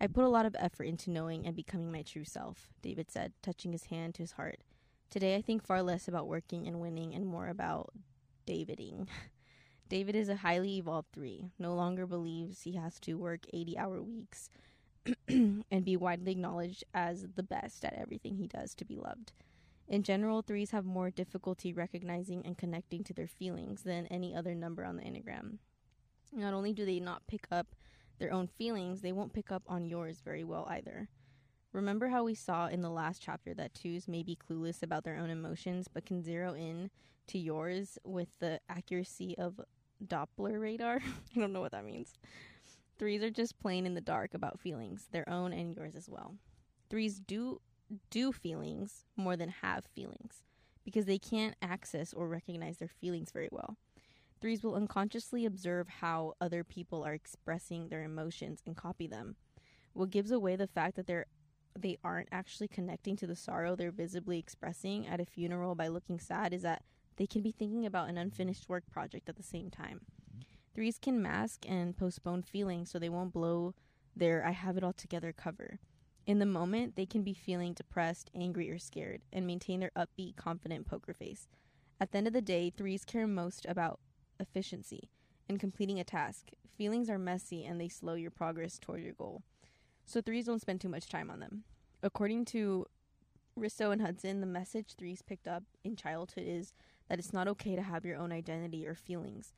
I 0.00 0.08
put 0.08 0.24
a 0.24 0.28
lot 0.28 0.46
of 0.46 0.56
effort 0.58 0.88
into 0.88 1.12
knowing 1.12 1.46
and 1.46 1.54
becoming 1.54 1.92
my 1.92 2.02
true 2.02 2.24
self, 2.24 2.70
David 2.82 3.08
said, 3.08 3.34
touching 3.40 3.70
his 3.70 3.84
hand 3.84 4.16
to 4.16 4.24
his 4.24 4.32
heart. 4.32 4.62
Today 5.10 5.36
I 5.36 5.42
think 5.42 5.62
far 5.64 5.84
less 5.84 6.08
about 6.08 6.26
working 6.26 6.66
and 6.66 6.80
winning 6.80 7.14
and 7.14 7.24
more 7.24 7.46
about 7.46 7.92
Daviding. 8.46 9.06
David 9.88 10.16
is 10.16 10.28
a 10.28 10.36
highly 10.36 10.78
evolved 10.78 11.12
three, 11.12 11.50
no 11.58 11.74
longer 11.74 12.06
believes 12.06 12.62
he 12.62 12.72
has 12.72 12.98
to 13.00 13.14
work 13.14 13.46
80 13.52 13.78
hour 13.78 14.02
weeks 14.02 14.50
and 15.28 15.84
be 15.84 15.96
widely 15.96 16.32
acknowledged 16.32 16.82
as 16.92 17.26
the 17.36 17.42
best 17.42 17.84
at 17.84 17.94
everything 17.94 18.36
he 18.36 18.48
does 18.48 18.74
to 18.74 18.84
be 18.84 18.96
loved. 18.96 19.32
In 19.88 20.02
general, 20.02 20.42
threes 20.42 20.72
have 20.72 20.84
more 20.84 21.10
difficulty 21.10 21.72
recognizing 21.72 22.44
and 22.44 22.58
connecting 22.58 23.04
to 23.04 23.14
their 23.14 23.28
feelings 23.28 23.82
than 23.82 24.06
any 24.06 24.34
other 24.34 24.54
number 24.54 24.84
on 24.84 24.96
the 24.96 25.02
Enneagram. 25.02 25.58
Not 26.32 26.54
only 26.54 26.72
do 26.72 26.84
they 26.84 26.98
not 26.98 27.26
pick 27.28 27.46
up 27.52 27.76
their 28.18 28.32
own 28.32 28.48
feelings, 28.48 29.00
they 29.00 29.12
won't 29.12 29.32
pick 29.32 29.52
up 29.52 29.62
on 29.68 29.86
yours 29.86 30.20
very 30.24 30.42
well 30.42 30.66
either. 30.68 31.08
Remember 31.76 32.08
how 32.08 32.24
we 32.24 32.34
saw 32.34 32.68
in 32.68 32.80
the 32.80 32.88
last 32.88 33.20
chapter 33.20 33.52
that 33.52 33.74
twos 33.74 34.08
may 34.08 34.22
be 34.22 34.34
clueless 34.34 34.82
about 34.82 35.04
their 35.04 35.18
own 35.18 35.28
emotions 35.28 35.88
but 35.92 36.06
can 36.06 36.22
zero 36.22 36.54
in 36.54 36.88
to 37.26 37.38
yours 37.38 37.98
with 38.02 38.28
the 38.38 38.60
accuracy 38.70 39.36
of 39.36 39.60
Doppler 40.02 40.58
radar. 40.58 41.00
I 41.36 41.38
don't 41.38 41.52
know 41.52 41.60
what 41.60 41.72
that 41.72 41.84
means. 41.84 42.14
Threes 42.98 43.22
are 43.22 43.28
just 43.28 43.58
plain 43.58 43.84
in 43.84 43.92
the 43.92 44.00
dark 44.00 44.32
about 44.32 44.58
feelings, 44.58 45.08
their 45.12 45.28
own 45.28 45.52
and 45.52 45.76
yours 45.76 45.94
as 45.94 46.08
well. 46.08 46.36
Threes 46.88 47.20
do 47.20 47.60
do 48.08 48.32
feelings 48.32 49.04
more 49.14 49.36
than 49.36 49.50
have 49.50 49.84
feelings 49.94 50.42
because 50.82 51.04
they 51.04 51.18
can't 51.18 51.56
access 51.60 52.14
or 52.14 52.26
recognize 52.26 52.78
their 52.78 52.88
feelings 52.88 53.32
very 53.32 53.50
well. 53.52 53.76
Threes 54.40 54.64
will 54.64 54.76
unconsciously 54.76 55.44
observe 55.44 55.88
how 55.88 56.36
other 56.40 56.64
people 56.64 57.04
are 57.04 57.12
expressing 57.12 57.90
their 57.90 58.02
emotions 58.02 58.62
and 58.64 58.74
copy 58.74 59.06
them. 59.06 59.36
What 59.92 60.10
gives 60.10 60.30
away 60.30 60.56
the 60.56 60.66
fact 60.66 60.96
that 60.96 61.06
they're 61.06 61.26
they 61.82 61.98
aren't 62.04 62.28
actually 62.32 62.68
connecting 62.68 63.16
to 63.16 63.26
the 63.26 63.36
sorrow 63.36 63.76
they're 63.76 63.90
visibly 63.90 64.38
expressing 64.38 65.06
at 65.06 65.20
a 65.20 65.24
funeral 65.24 65.74
by 65.74 65.88
looking 65.88 66.18
sad 66.18 66.52
is 66.52 66.62
that 66.62 66.82
they 67.16 67.26
can 67.26 67.42
be 67.42 67.52
thinking 67.52 67.86
about 67.86 68.08
an 68.08 68.18
unfinished 68.18 68.68
work 68.68 68.84
project 68.90 69.28
at 69.28 69.36
the 69.36 69.42
same 69.42 69.70
time. 69.70 70.00
Threes 70.74 70.98
can 70.98 71.22
mask 71.22 71.64
and 71.68 71.96
postpone 71.96 72.42
feelings 72.42 72.90
so 72.90 72.98
they 72.98 73.08
won't 73.08 73.32
blow 73.32 73.74
their 74.14 74.44
I 74.44 74.50
have 74.50 74.76
it 74.76 74.84
all 74.84 74.92
together 74.92 75.32
cover. 75.32 75.78
In 76.26 76.38
the 76.38 76.46
moment, 76.46 76.96
they 76.96 77.06
can 77.06 77.22
be 77.22 77.34
feeling 77.34 77.72
depressed, 77.72 78.30
angry, 78.34 78.70
or 78.70 78.78
scared 78.78 79.22
and 79.32 79.46
maintain 79.46 79.80
their 79.80 79.92
upbeat, 79.96 80.36
confident 80.36 80.86
poker 80.86 81.14
face. 81.14 81.48
At 82.00 82.12
the 82.12 82.18
end 82.18 82.26
of 82.26 82.32
the 82.32 82.42
day, 82.42 82.70
threes 82.70 83.04
care 83.04 83.26
most 83.26 83.64
about 83.66 84.00
efficiency 84.38 85.08
and 85.48 85.60
completing 85.60 86.00
a 86.00 86.04
task. 86.04 86.48
Feelings 86.76 87.08
are 87.08 87.18
messy 87.18 87.64
and 87.64 87.80
they 87.80 87.88
slow 87.88 88.14
your 88.14 88.30
progress 88.30 88.78
toward 88.78 89.02
your 89.02 89.14
goal. 89.14 89.42
So, 90.06 90.20
threes 90.20 90.46
don't 90.46 90.60
spend 90.60 90.80
too 90.80 90.88
much 90.88 91.08
time 91.08 91.30
on 91.30 91.40
them. 91.40 91.64
According 92.02 92.44
to 92.46 92.86
Riso 93.56 93.90
and 93.90 94.00
Hudson, 94.00 94.40
the 94.40 94.46
message 94.46 94.94
threes 94.96 95.20
picked 95.20 95.48
up 95.48 95.64
in 95.82 95.96
childhood 95.96 96.44
is 96.46 96.72
that 97.08 97.18
it's 97.18 97.32
not 97.32 97.48
okay 97.48 97.74
to 97.74 97.82
have 97.82 98.04
your 98.04 98.16
own 98.16 98.30
identity 98.30 98.86
or 98.86 98.94
feelings. 98.94 99.52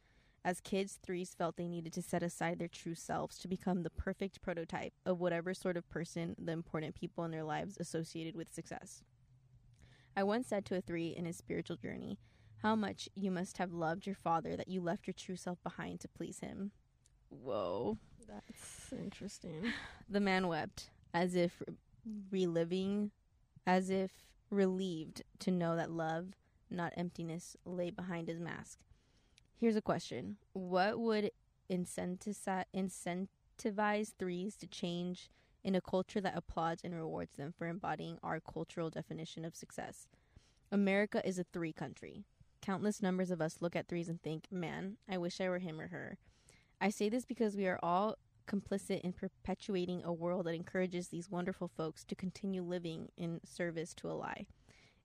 As 0.44 0.60
kids, 0.60 0.98
threes 1.02 1.34
felt 1.36 1.56
they 1.56 1.68
needed 1.68 1.92
to 1.92 2.02
set 2.02 2.22
aside 2.22 2.58
their 2.58 2.68
true 2.68 2.94
selves 2.94 3.36
to 3.38 3.48
become 3.48 3.82
the 3.82 3.90
perfect 3.90 4.40
prototype 4.40 4.94
of 5.04 5.20
whatever 5.20 5.52
sort 5.52 5.76
of 5.76 5.88
person 5.90 6.34
the 6.38 6.52
important 6.52 6.94
people 6.94 7.24
in 7.24 7.30
their 7.30 7.44
lives 7.44 7.76
associated 7.78 8.34
with 8.34 8.54
success. 8.54 9.02
I 10.16 10.22
once 10.22 10.48
said 10.48 10.64
to 10.66 10.76
a 10.76 10.80
three 10.80 11.08
in 11.08 11.26
his 11.26 11.36
spiritual 11.36 11.76
journey, 11.76 12.18
How 12.62 12.74
much 12.74 13.08
you 13.14 13.30
must 13.30 13.58
have 13.58 13.72
loved 13.72 14.06
your 14.06 14.14
father 14.14 14.56
that 14.56 14.68
you 14.68 14.80
left 14.80 15.06
your 15.06 15.14
true 15.14 15.36
self 15.36 15.62
behind 15.62 16.00
to 16.00 16.08
please 16.08 16.40
him. 16.40 16.70
Whoa. 17.28 17.98
That's 18.28 18.92
interesting. 18.92 19.72
The 20.10 20.20
man 20.20 20.48
wept, 20.48 20.88
as 21.12 21.34
if 21.34 21.62
reliving, 22.30 23.10
as 23.66 23.90
if 23.90 24.10
relieved 24.48 25.22
to 25.40 25.50
know 25.50 25.76
that 25.76 25.90
love 25.90 26.28
not 26.70 26.94
emptiness, 26.96 27.56
lay 27.64 27.90
behind 27.90 28.28
his 28.28 28.40
mask. 28.40 28.78
Here's 29.58 29.76
a 29.76 29.82
question 29.82 30.36
What 30.52 30.98
would 30.98 31.30
incentivize, 31.70 32.72
threes 34.18 34.56
to 34.56 34.66
change 34.66 35.30
in 35.64 35.74
a 35.74 35.80
culture 35.80 36.20
that 36.20 36.36
applauds 36.36 36.82
and 36.84 36.94
rewards 36.94 37.36
them 37.36 37.52
for 37.56 37.66
embodying 37.66 38.18
our 38.22 38.40
cultural 38.40 38.90
definition 38.90 39.44
of 39.44 39.56
success? 39.56 40.08
America 40.70 41.26
is 41.26 41.38
a 41.38 41.44
three 41.52 41.72
country. 41.72 42.24
Countless 42.60 43.02
numbers 43.02 43.30
of 43.30 43.40
us 43.40 43.58
look 43.60 43.76
at 43.76 43.88
threes 43.88 44.08
and 44.08 44.22
think, 44.22 44.50
man, 44.50 44.96
I 45.08 45.18
wish 45.18 45.40
I 45.40 45.48
were 45.48 45.58
him 45.58 45.80
or 45.80 45.88
her. 45.88 46.18
I 46.80 46.90
say 46.90 47.08
this 47.08 47.24
because 47.24 47.56
we 47.56 47.66
are 47.66 47.78
all 47.82 48.16
complicit 48.46 49.00
in 49.00 49.12
perpetuating 49.12 50.02
a 50.04 50.12
world 50.12 50.46
that 50.46 50.54
encourages 50.54 51.08
these 51.08 51.30
wonderful 51.30 51.68
folks 51.68 52.04
to 52.04 52.14
continue 52.14 52.62
living 52.62 53.08
in 53.16 53.40
service 53.44 53.94
to 53.94 54.10
a 54.10 54.14
lie. 54.14 54.46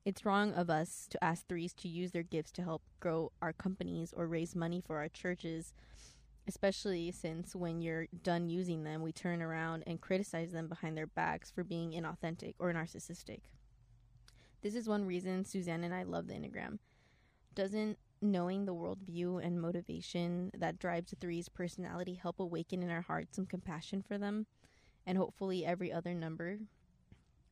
It's 0.06 0.26
wrong 0.26 0.54
of 0.54 0.70
us 0.70 1.08
to 1.10 1.24
ask 1.24 1.48
threes 1.48 1.74
to 1.76 1.88
use 1.88 2.12
their 2.12 2.24
gifts 2.24 2.52
to 2.54 2.64
help 2.64 2.84
grow 3.00 3.32
our 3.42 3.54
companies 3.54 4.14
or 4.16 4.28
raise 4.28 4.56
money 4.56 4.82
for 4.86 4.98
our 4.98 5.08
churches, 5.08 5.74
especially 6.48 7.12
since 7.12 7.56
when 7.56 7.82
you're 7.82 8.08
done 8.22 8.50
using 8.50 8.84
them, 8.84 9.02
we 9.02 9.12
turn 9.12 9.42
around 9.42 9.84
and 9.88 10.02
criticize 10.02 10.52
them 10.52 10.68
behind 10.68 10.98
their 10.98 11.08
backs 11.08 11.52
for 11.52 11.64
being 11.64 11.92
inauthentic 11.92 12.56
or 12.60 12.74
narcissistic. 12.74 13.40
This 14.62 14.76
is 14.76 14.88
one 14.88 15.06
reason 15.06 15.44
Suzanne 15.44 15.84
and 15.84 15.94
I 15.94 16.04
love 16.04 16.28
the 16.28 16.34
Enneagram. 16.34 16.80
Doesn't 17.56 17.98
knowing 18.24 18.66
the 18.66 18.74
worldview 18.74 19.46
and 19.46 19.62
motivation 19.62 20.52
that 20.58 20.80
drives 20.80 21.14
three's 21.20 21.50
personality 21.50 22.16
help 22.16 22.40
awaken 22.40 22.82
in 22.82 22.90
our 22.90 23.02
hearts 23.02 23.36
some 23.36 23.46
compassion 23.46 24.02
for 24.02 24.18
them? 24.18 24.48
and 25.06 25.18
hopefully 25.18 25.66
every 25.66 25.92
other 25.92 26.14
number. 26.14 26.60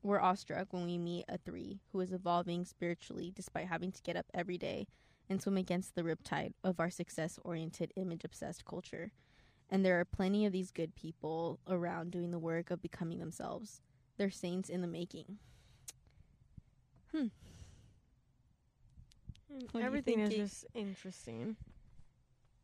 We're 0.04 0.20
awestruck 0.20 0.74
when 0.74 0.86
we 0.86 0.98
meet 0.98 1.26
a 1.30 1.38
three 1.38 1.80
who 1.92 2.00
is 2.00 2.12
evolving 2.12 2.66
spiritually 2.66 3.32
despite 3.36 3.68
having 3.68 3.92
to 3.92 4.02
get 4.02 4.16
up 4.16 4.26
every 4.34 4.58
day 4.58 4.88
and 5.30 5.42
swim 5.42 5.58
against 5.58 5.96
the 5.96 6.04
riptide 6.04 6.54
of 6.64 6.80
our 6.80 6.90
success 6.90 7.40
oriented, 7.44 7.94
image 7.96 8.24
obsessed 8.24 8.66
culture. 8.66 9.12
And 9.70 9.86
there 9.86 10.00
are 10.00 10.06
plenty 10.06 10.46
of 10.46 10.52
these 10.52 10.72
good 10.72 10.96
people 10.96 11.60
around 11.68 12.12
doing 12.12 12.32
the 12.32 12.40
work 12.40 12.72
of 12.72 12.82
becoming 12.82 13.20
themselves. 13.20 13.80
They're 14.18 14.32
saints 14.32 14.70
in 14.70 14.82
the 14.82 14.88
making. 14.88 15.38
Hmm. 17.14 17.28
What 19.72 19.84
Everything 19.84 20.20
is 20.20 20.34
just 20.34 20.66
interesting. 20.74 21.56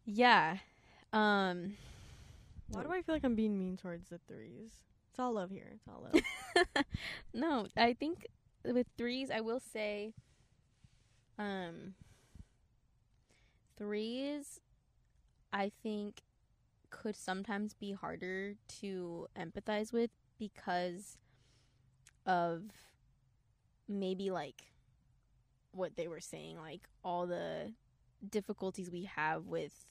Yeah. 0.06 0.58
Um 1.14 1.76
Why 2.70 2.84
do 2.84 2.92
I 2.92 3.02
feel 3.02 3.16
like 3.16 3.24
I'm 3.24 3.36
being 3.36 3.58
mean 3.58 3.78
towards 3.78 4.10
the 4.10 4.20
threes? 4.28 4.72
It's 5.18 5.20
all 5.20 5.34
love 5.34 5.50
here. 5.50 5.72
It's 5.74 5.88
all 5.88 6.04
love. 6.04 6.86
no, 7.34 7.68
I 7.76 7.94
think 7.94 8.28
with 8.64 8.86
threes, 8.98 9.32
I 9.32 9.42
will 9.42 9.60
say, 9.60 10.14
um, 11.40 11.96
threes, 13.78 14.60
I 15.52 15.72
think 15.82 16.22
could 16.90 17.16
sometimes 17.16 17.74
be 17.74 17.94
harder 17.94 18.56
to 18.82 19.28
empathize 19.36 19.92
with 19.92 20.12
because 20.38 21.18
of 22.26 22.64
maybe 23.88 24.30
like 24.30 24.66
what 25.78 25.96
they 25.96 26.08
were 26.08 26.20
saying, 26.20 26.58
like 26.58 26.88
all 27.04 27.28
the 27.28 27.74
difficulties 28.28 28.90
we 28.92 29.04
have 29.04 29.46
with 29.46 29.86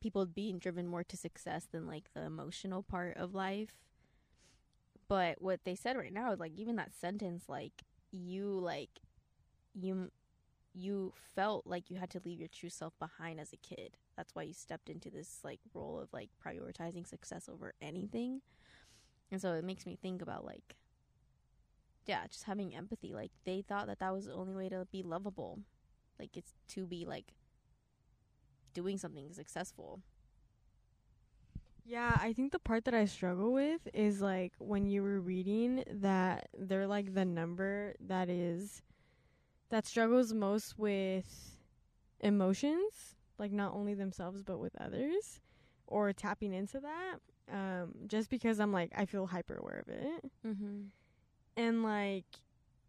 people 0.00 0.26
being 0.26 0.58
driven 0.58 0.86
more 0.86 1.02
to 1.02 1.16
success 1.16 1.66
than 1.70 1.86
like 1.86 2.04
the 2.14 2.22
emotional 2.22 2.82
part 2.82 3.16
of 3.16 3.34
life. 3.34 3.74
But 5.08 5.40
what 5.40 5.60
they 5.64 5.74
said 5.74 5.96
right 5.96 6.12
now 6.12 6.34
like 6.38 6.52
even 6.56 6.76
that 6.76 6.94
sentence 6.94 7.44
like 7.48 7.84
you 8.10 8.48
like 8.58 8.90
you 9.74 10.10
you 10.74 11.12
felt 11.34 11.66
like 11.66 11.90
you 11.90 11.96
had 11.96 12.10
to 12.10 12.20
leave 12.24 12.40
your 12.40 12.48
true 12.48 12.68
self 12.68 12.98
behind 12.98 13.40
as 13.40 13.52
a 13.52 13.56
kid. 13.56 13.96
That's 14.16 14.34
why 14.34 14.42
you 14.42 14.52
stepped 14.52 14.88
into 14.88 15.10
this 15.10 15.40
like 15.44 15.60
role 15.72 16.00
of 16.00 16.12
like 16.12 16.30
prioritizing 16.44 17.06
success 17.06 17.48
over 17.48 17.74
anything. 17.80 18.40
And 19.30 19.40
so 19.40 19.52
it 19.52 19.64
makes 19.64 19.86
me 19.86 19.96
think 20.00 20.20
about 20.20 20.44
like 20.44 20.76
yeah 22.06 22.26
just 22.28 22.44
having 22.44 22.74
empathy 22.74 23.12
like 23.14 23.30
they 23.44 23.62
thought 23.62 23.86
that 23.86 23.98
that 23.98 24.12
was 24.12 24.26
the 24.26 24.32
only 24.32 24.54
way 24.54 24.68
to 24.68 24.86
be 24.90 25.02
lovable 25.02 25.60
like 26.18 26.36
it's 26.36 26.54
to 26.68 26.86
be 26.86 27.04
like 27.04 27.34
doing 28.74 28.98
something 28.98 29.32
successful 29.32 30.00
Yeah, 31.84 32.16
I 32.20 32.32
think 32.32 32.52
the 32.52 32.58
part 32.58 32.84
that 32.86 32.94
I 32.94 33.04
struggle 33.04 33.52
with 33.52 33.86
is 33.92 34.20
like 34.22 34.52
when 34.58 34.86
you 34.86 35.02
were 35.02 35.20
reading 35.20 35.84
that 35.90 36.48
they're 36.58 36.86
like 36.86 37.14
the 37.14 37.24
number 37.24 37.94
that 38.00 38.28
is 38.30 38.82
that 39.70 39.86
struggles 39.86 40.32
most 40.32 40.78
with 40.78 41.58
emotions, 42.20 43.16
like 43.38 43.52
not 43.52 43.74
only 43.74 43.94
themselves 43.94 44.42
but 44.42 44.58
with 44.58 44.74
others 44.80 45.40
or 45.86 46.12
tapping 46.12 46.52
into 46.54 46.80
that. 46.80 47.16
Um 47.52 47.94
just 48.06 48.30
because 48.30 48.60
I'm 48.60 48.72
like 48.72 48.92
I 48.96 49.04
feel 49.06 49.26
hyper 49.26 49.56
aware 49.56 49.80
of 49.80 49.88
it. 49.88 50.24
mm-hmm. 50.46 50.82
And 51.56 51.82
like 51.82 52.24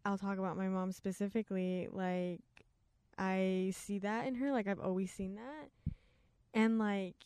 I'll 0.04 0.18
talk 0.18 0.38
about 0.38 0.56
my 0.56 0.68
mom 0.68 0.92
specifically, 0.92 1.88
like 1.90 2.40
I 3.18 3.72
see 3.74 3.98
that 4.00 4.26
in 4.26 4.34
her, 4.36 4.52
like 4.52 4.66
I've 4.66 4.80
always 4.80 5.12
seen 5.12 5.36
that. 5.36 5.70
And 6.54 6.78
like 6.78 7.16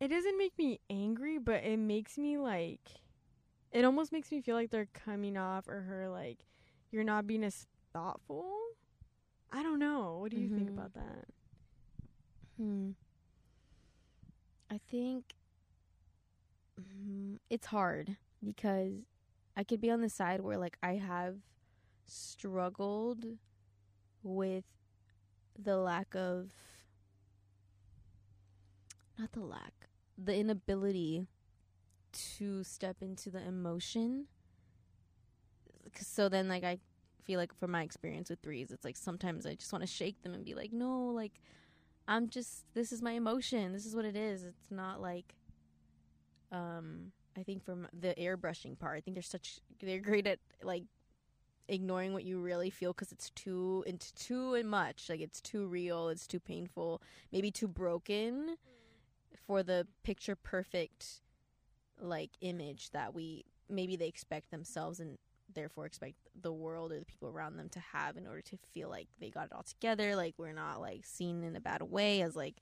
it 0.00 0.08
doesn't 0.08 0.38
make 0.38 0.56
me 0.58 0.80
angry, 0.90 1.38
but 1.38 1.64
it 1.64 1.78
makes 1.78 2.18
me 2.18 2.38
like 2.38 2.80
it 3.72 3.84
almost 3.84 4.12
makes 4.12 4.30
me 4.30 4.40
feel 4.40 4.54
like 4.56 4.70
they're 4.70 4.88
coming 4.92 5.36
off 5.36 5.68
or 5.68 5.82
her 5.82 6.08
like 6.08 6.38
you're 6.90 7.04
not 7.04 7.26
being 7.26 7.44
as 7.44 7.66
thoughtful. 7.92 8.46
I 9.52 9.62
don't 9.62 9.78
know. 9.78 10.18
What 10.20 10.30
do 10.30 10.36
you 10.38 10.48
think 10.48 10.68
Mhm. 10.68 10.74
about 10.74 10.94
that? 10.94 11.24
Hmm. 12.56 12.90
I 14.70 14.78
think 14.90 15.34
mm, 16.80 17.38
it's 17.50 17.66
hard 17.66 18.16
because 18.44 18.92
I 19.56 19.64
could 19.64 19.80
be 19.80 19.90
on 19.90 20.00
the 20.02 20.10
side 20.10 20.40
where 20.40 20.58
like 20.58 20.76
I 20.82 20.94
have 20.94 21.36
struggled 22.06 23.24
with 24.22 24.64
the 25.58 25.76
lack 25.76 26.14
of 26.14 26.50
not 29.18 29.32
the 29.32 29.40
lack, 29.40 29.72
the 30.18 30.36
inability 30.36 31.26
to 32.38 32.62
step 32.64 32.96
into 33.00 33.30
the 33.30 33.46
emotion. 33.46 34.26
so 35.98 36.28
then 36.28 36.48
like 36.48 36.64
I 36.64 36.78
feel 37.24 37.38
like 37.40 37.54
from 37.54 37.70
my 37.70 37.82
experience 37.82 38.28
with 38.30 38.40
threes, 38.40 38.70
it's 38.70 38.84
like 38.84 38.96
sometimes 38.96 39.46
I 39.46 39.54
just 39.54 39.72
want 39.72 39.82
to 39.82 39.86
shake 39.90 40.22
them 40.22 40.34
and 40.34 40.44
be 40.44 40.54
like, 40.54 40.72
"No, 40.72 41.06
like 41.06 41.40
I'm 42.08 42.28
just 42.28 42.64
this 42.74 42.92
is 42.92 43.02
my 43.02 43.12
emotion. 43.12 43.72
This 43.72 43.86
is 43.86 43.96
what 43.96 44.04
it 44.04 44.16
is. 44.16 44.44
It's 44.44 44.70
not 44.70 45.00
like 45.00 45.34
um 46.52 47.12
I 47.36 47.42
think 47.42 47.64
from 47.64 47.86
the 47.98 48.14
airbrushing 48.14 48.78
part, 48.78 48.96
I 48.96 49.00
think 49.00 49.14
they're 49.14 49.22
such 49.22 49.60
they're 49.80 50.00
great 50.00 50.26
at 50.26 50.38
like 50.62 50.84
ignoring 51.68 52.12
what 52.12 52.24
you 52.24 52.40
really 52.40 52.70
feel 52.70 52.94
cuz 52.94 53.12
it's 53.12 53.30
too 53.30 53.84
into 53.86 54.14
too 54.14 54.62
much. 54.64 55.08
Like 55.08 55.20
it's 55.20 55.40
too 55.40 55.66
real, 55.66 56.08
it's 56.08 56.26
too 56.26 56.40
painful, 56.40 57.02
maybe 57.32 57.50
too 57.50 57.68
broken 57.68 58.56
for 59.46 59.62
the 59.62 59.86
picture 60.02 60.36
perfect 60.36 61.20
like 62.00 62.30
image 62.40 62.90
that 62.90 63.14
we 63.14 63.44
maybe 63.68 63.96
they 63.96 64.08
expect 64.08 64.50
themselves 64.50 65.00
and 65.00 65.18
therefore 65.52 65.86
expect 65.86 66.16
the 66.40 66.52
world 66.52 66.92
or 66.92 66.98
the 66.98 67.04
people 67.04 67.28
around 67.28 67.56
them 67.56 67.68
to 67.70 67.80
have 67.80 68.16
in 68.16 68.26
order 68.26 68.42
to 68.42 68.58
feel 68.72 68.88
like 68.88 69.08
they 69.20 69.30
got 69.30 69.46
it 69.46 69.52
all 69.52 69.62
together 69.62 70.14
like 70.14 70.34
we're 70.36 70.52
not 70.52 70.80
like 70.80 71.06
seen 71.06 71.42
in 71.42 71.56
a 71.56 71.60
bad 71.60 71.82
way 71.82 72.20
as 72.20 72.36
like 72.36 72.56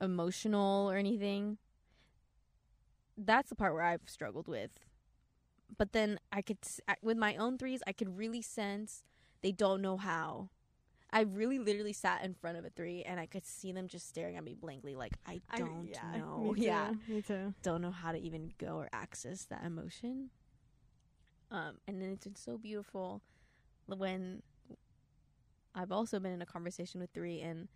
emotional 0.00 0.90
or 0.90 0.96
anything 0.96 1.56
that's 3.16 3.48
the 3.50 3.54
part 3.54 3.74
where 3.74 3.82
i've 3.82 4.00
struggled 4.06 4.48
with 4.48 4.78
but 5.76 5.92
then 5.92 6.18
i 6.32 6.40
could 6.42 6.58
with 7.02 7.16
my 7.16 7.36
own 7.36 7.58
threes 7.58 7.82
i 7.86 7.92
could 7.92 8.16
really 8.16 8.42
sense 8.42 9.02
they 9.42 9.52
don't 9.52 9.80
know 9.82 9.96
how 9.96 10.48
i 11.12 11.20
really 11.20 11.58
literally 11.58 11.92
sat 11.92 12.24
in 12.24 12.34
front 12.34 12.56
of 12.56 12.64
a 12.64 12.70
three 12.70 13.02
and 13.02 13.20
i 13.20 13.26
could 13.26 13.44
see 13.46 13.72
them 13.72 13.86
just 13.88 14.08
staring 14.08 14.36
at 14.36 14.44
me 14.44 14.54
blankly 14.54 14.94
like 14.94 15.12
i 15.26 15.40
I- 15.50 15.58
don't 15.58 15.88
yeah, 15.90 16.18
know 16.18 16.54
Me 16.54 16.54
yeah 16.64 16.92
Me 17.08 17.20
too. 17.22 17.54
don't 17.62 17.82
know 17.82 17.90
how 17.90 18.12
to 18.12 18.18
even 18.18 18.52
go 18.58 18.76
or 18.76 18.88
access 18.92 19.44
that 19.46 19.64
emotion. 19.64 20.30
Um, 21.50 21.78
and 21.88 22.00
then 22.00 22.10
it's 22.10 22.24
been 22.24 22.36
so 22.36 22.56
beautiful 22.56 23.20
when 23.86 24.42
I've 25.74 25.92
also 25.92 26.20
been 26.20 26.32
in 26.32 26.40
a 26.42 26.46
conversation 26.46 27.00
with 27.00 27.10
three, 27.12 27.40
and 27.40 27.68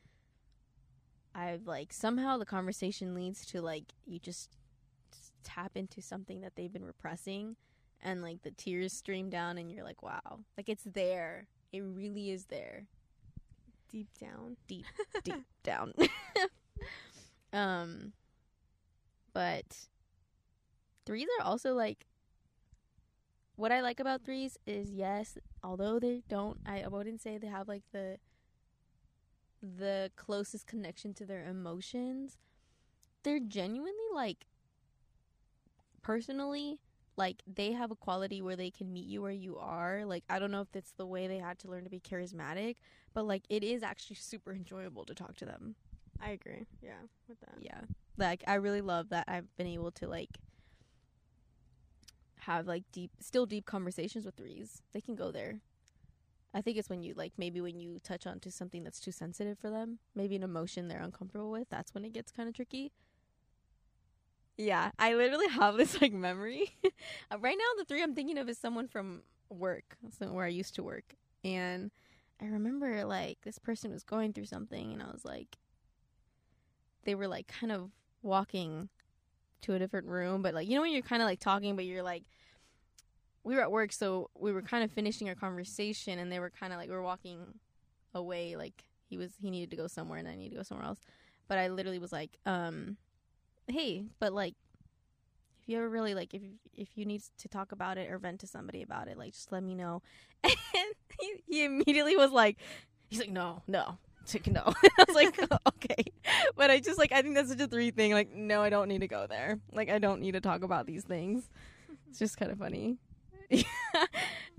I've 1.34 1.66
like 1.66 1.92
somehow 1.92 2.38
the 2.38 2.46
conversation 2.46 3.14
leads 3.14 3.44
to 3.46 3.60
like 3.60 3.92
you 4.06 4.18
just 4.20 4.50
tap 5.44 5.72
into 5.76 6.02
something 6.02 6.40
that 6.40 6.56
they've 6.56 6.72
been 6.72 6.84
repressing, 6.84 7.56
and 8.02 8.22
like 8.22 8.42
the 8.42 8.50
tears 8.50 8.92
stream 8.92 9.30
down, 9.30 9.58
and 9.58 9.70
you're 9.70 9.84
like, 9.84 10.02
wow, 10.02 10.40
like 10.56 10.68
it's 10.68 10.84
there. 10.84 11.46
It 11.72 11.80
really 11.82 12.30
is 12.30 12.46
there 12.46 12.86
Deep 13.90 14.08
down. 14.20 14.56
deep 14.68 14.84
deep 15.24 15.44
down 15.62 15.92
um 17.52 18.12
but 19.32 19.86
threes 21.06 21.28
are 21.40 21.44
also 21.44 21.74
like 21.74 22.06
what 23.56 23.70
i 23.72 23.80
like 23.80 24.00
about 24.00 24.24
threes 24.24 24.56
is 24.66 24.90
yes 24.90 25.38
although 25.62 25.98
they 26.00 26.22
don't 26.28 26.58
i 26.66 26.84
wouldn't 26.88 27.20
say 27.20 27.38
they 27.38 27.46
have 27.46 27.68
like 27.68 27.82
the 27.92 28.18
the 29.62 30.10
closest 30.16 30.66
connection 30.66 31.14
to 31.14 31.24
their 31.24 31.44
emotions 31.44 32.36
they're 33.22 33.40
genuinely 33.40 33.92
like 34.14 34.46
personally 36.04 36.78
like 37.16 37.42
they 37.46 37.72
have 37.72 37.90
a 37.90 37.96
quality 37.96 38.42
where 38.42 38.56
they 38.56 38.70
can 38.70 38.92
meet 38.92 39.06
you 39.06 39.22
where 39.22 39.32
you 39.32 39.56
are 39.56 40.04
like 40.04 40.22
i 40.28 40.38
don't 40.38 40.50
know 40.50 40.60
if 40.60 40.74
it's 40.74 40.92
the 40.92 41.06
way 41.06 41.26
they 41.26 41.38
had 41.38 41.58
to 41.58 41.68
learn 41.68 41.82
to 41.84 41.90
be 41.90 41.98
charismatic 41.98 42.76
but 43.14 43.24
like 43.24 43.42
it 43.48 43.64
is 43.64 43.82
actually 43.82 44.16
super 44.16 44.52
enjoyable 44.52 45.04
to 45.04 45.14
talk 45.14 45.34
to 45.36 45.44
them. 45.44 45.74
I 46.20 46.30
agree. 46.30 46.64
Yeah, 46.82 46.92
with 47.28 47.40
that. 47.40 47.56
yeah. 47.60 47.80
Like 48.16 48.44
i 48.46 48.54
really 48.54 48.80
love 48.80 49.08
that 49.08 49.24
i've 49.28 49.54
been 49.56 49.66
able 49.66 49.90
to 49.92 50.06
like 50.08 50.30
have 52.40 52.66
like 52.66 52.84
deep 52.92 53.10
still 53.20 53.46
deep 53.46 53.64
conversations 53.64 54.24
with 54.26 54.34
threes. 54.34 54.82
They 54.92 55.00
can 55.00 55.14
go 55.14 55.32
there. 55.32 55.60
I 56.52 56.60
think 56.60 56.76
it's 56.76 56.88
when 56.90 57.02
you 57.02 57.14
like 57.16 57.32
maybe 57.36 57.60
when 57.60 57.80
you 57.80 57.98
touch 58.02 58.26
onto 58.26 58.50
something 58.50 58.84
that's 58.84 59.00
too 59.00 59.10
sensitive 59.10 59.58
for 59.58 59.70
them 59.70 59.98
maybe 60.14 60.36
an 60.36 60.44
emotion 60.44 60.86
they're 60.86 61.02
uncomfortable 61.02 61.50
with 61.50 61.68
that's 61.68 61.92
when 61.94 62.04
it 62.04 62.12
gets 62.12 62.30
kind 62.30 62.48
of 62.48 62.54
tricky 62.54 62.92
yeah 64.56 64.90
i 64.98 65.14
literally 65.14 65.48
have 65.60 65.76
this 65.76 66.00
like 66.00 66.12
memory 66.12 66.76
Uh, 67.30 67.38
right 67.38 67.56
now 67.58 67.64
the 67.78 67.84
three 67.84 68.02
i'm 68.02 68.14
thinking 68.14 68.38
of 68.38 68.48
is 68.48 68.58
someone 68.58 68.88
from 68.88 69.22
work 69.50 69.96
where 70.18 70.44
i 70.44 70.48
used 70.48 70.74
to 70.74 70.82
work 70.82 71.14
and 71.44 71.90
i 72.40 72.46
remember 72.46 73.04
like 73.04 73.38
this 73.42 73.58
person 73.58 73.92
was 73.92 74.02
going 74.02 74.32
through 74.32 74.44
something 74.46 74.92
and 74.92 75.02
i 75.02 75.06
was 75.06 75.24
like 75.24 75.56
they 77.04 77.14
were 77.14 77.28
like 77.28 77.46
kind 77.46 77.72
of 77.72 77.90
walking 78.22 78.88
to 79.62 79.74
a 79.74 79.78
different 79.78 80.06
room. 80.06 80.42
But 80.42 80.54
like 80.54 80.68
you 80.68 80.74
know 80.74 80.82
when 80.82 80.92
you're 80.92 81.02
kind 81.02 81.22
of 81.22 81.26
like 81.26 81.40
talking, 81.40 81.76
but 81.76 81.84
you're 81.84 82.02
like, 82.02 82.24
we 83.42 83.54
were 83.54 83.62
at 83.62 83.70
work, 83.70 83.92
so 83.92 84.30
we 84.38 84.52
were 84.52 84.62
kind 84.62 84.84
of 84.84 84.90
finishing 84.90 85.28
our 85.28 85.34
conversation, 85.34 86.18
and 86.18 86.30
they 86.30 86.38
were 86.38 86.50
kind 86.50 86.72
of 86.72 86.78
like 86.78 86.88
we 86.88 86.94
are 86.94 87.02
walking 87.02 87.40
away. 88.14 88.56
Like 88.56 88.84
he 89.08 89.16
was 89.16 89.32
he 89.40 89.50
needed 89.50 89.70
to 89.70 89.76
go 89.76 89.86
somewhere, 89.86 90.18
and 90.18 90.28
I 90.28 90.34
needed 90.34 90.50
to 90.50 90.56
go 90.56 90.62
somewhere 90.62 90.86
else. 90.86 91.00
But 91.48 91.58
I 91.58 91.68
literally 91.68 91.98
was 91.98 92.12
like, 92.12 92.38
um, 92.46 92.96
hey, 93.68 94.06
but 94.18 94.32
like. 94.32 94.54
If 95.62 95.70
you 95.70 95.78
ever 95.78 95.88
really 95.88 96.14
like, 96.14 96.34
if 96.34 96.42
you, 96.42 96.50
if 96.74 96.88
you 96.94 97.06
need 97.06 97.22
to 97.38 97.48
talk 97.48 97.72
about 97.72 97.96
it 97.96 98.10
or 98.10 98.18
vent 98.18 98.40
to 98.40 98.46
somebody 98.46 98.82
about 98.82 99.08
it, 99.08 99.16
like 99.16 99.32
just 99.32 99.50
let 99.50 99.62
me 99.62 99.74
know. 99.74 100.02
And 100.44 100.54
he, 101.18 101.34
he 101.48 101.64
immediately 101.64 102.16
was 102.18 102.32
like, 102.32 102.58
he's 103.08 103.18
like, 103.18 103.30
no, 103.30 103.62
no, 103.66 103.96
chicken 104.26 104.54
no. 104.54 104.62
I 104.98 105.04
was 105.06 105.14
like, 105.14 105.38
oh, 105.50 105.58
okay. 105.68 106.04
But 106.56 106.70
I 106.70 106.80
just 106.80 106.98
like 106.98 107.12
I 107.12 107.22
think 107.22 107.34
that's 107.34 107.48
such 107.48 107.60
a 107.60 107.66
three 107.66 107.90
thing. 107.90 108.12
Like, 108.12 108.32
no, 108.32 108.62
I 108.62 108.70
don't 108.70 108.88
need 108.88 109.00
to 109.00 109.08
go 109.08 109.26
there. 109.26 109.60
Like 109.72 109.90
I 109.90 109.98
don't 109.98 110.20
need 110.20 110.32
to 110.32 110.40
talk 110.40 110.62
about 110.62 110.86
these 110.86 111.04
things. 111.04 111.48
It's 112.08 112.18
just 112.18 112.36
kind 112.36 112.50
of 112.50 112.58
funny. 112.58 112.98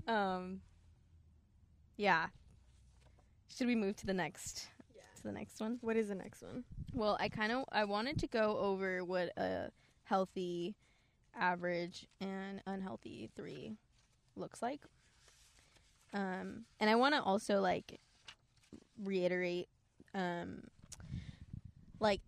um 0.06 0.60
Yeah. 1.96 2.26
Should 3.48 3.66
we 3.66 3.74
move 3.74 3.96
to 3.96 4.06
the 4.06 4.14
next 4.14 4.68
the 5.26 5.32
next 5.32 5.60
one? 5.60 5.78
What 5.82 5.96
is 5.96 6.08
the 6.08 6.14
next 6.14 6.42
one? 6.42 6.64
Well, 6.94 7.16
I 7.20 7.28
kind 7.28 7.52
of 7.52 7.64
I 7.70 7.84
wanted 7.84 8.18
to 8.20 8.26
go 8.26 8.58
over 8.58 9.04
what 9.04 9.32
a 9.36 9.70
healthy, 10.04 10.74
average, 11.38 12.06
and 12.20 12.62
unhealthy 12.66 13.30
3 13.36 13.72
looks 14.36 14.62
like. 14.62 14.80
Um 16.14 16.64
and 16.80 16.88
I 16.88 16.94
want 16.94 17.14
to 17.14 17.22
also 17.22 17.60
like 17.60 18.00
reiterate 19.02 19.68
um 20.14 20.62
like 22.00 22.20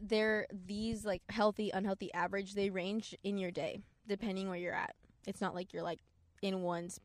they're 0.00 0.46
these 0.66 1.04
like 1.04 1.22
healthy 1.28 1.70
unhealthy 1.72 2.12
average 2.14 2.54
they 2.54 2.70
range 2.70 3.14
in 3.22 3.38
your 3.38 3.50
day 3.50 3.80
depending 4.06 4.48
where 4.48 4.58
you're 4.58 4.74
at 4.74 4.94
it's 5.26 5.40
not 5.40 5.54
like 5.54 5.72
you're 5.72 5.82
like 5.82 6.00
in 6.42 6.62
one's 6.62 7.00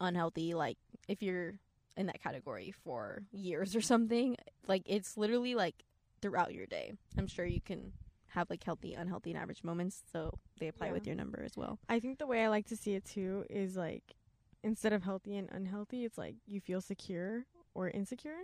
unhealthy 0.00 0.54
like 0.54 0.78
if 1.08 1.22
you're 1.22 1.58
in 1.98 2.06
that 2.06 2.22
category 2.22 2.72
for 2.84 3.22
years 3.32 3.76
or 3.76 3.80
something. 3.82 4.36
Like 4.66 4.82
it's 4.86 5.16
literally 5.18 5.54
like 5.54 5.74
throughout 6.22 6.54
your 6.54 6.66
day. 6.66 6.92
I'm 7.18 7.26
sure 7.26 7.44
you 7.44 7.60
can 7.60 7.92
have 8.28 8.48
like 8.50 8.62
healthy 8.62 8.94
unhealthy 8.94 9.30
and 9.30 9.38
average 9.40 9.64
moments 9.64 10.02
so 10.12 10.38
they 10.60 10.68
apply 10.68 10.88
Yeah. 10.88 10.92
with 10.92 11.06
your 11.06 11.16
number 11.16 11.42
as 11.44 11.56
well. 11.56 11.78
I 11.88 11.98
think 12.00 12.18
the 12.18 12.26
way 12.26 12.44
I 12.44 12.48
like 12.48 12.66
to 12.68 12.76
see 12.76 12.94
it 12.94 13.04
too 13.04 13.44
is 13.50 13.76
like 13.76 14.14
instead 14.62 14.92
of 14.92 15.02
healthy 15.02 15.36
and 15.36 15.48
unhealthy, 15.50 16.04
it's 16.04 16.18
like 16.18 16.36
you 16.46 16.60
feel 16.60 16.80
secure 16.80 17.44
or 17.74 17.90
insecure. 17.90 18.42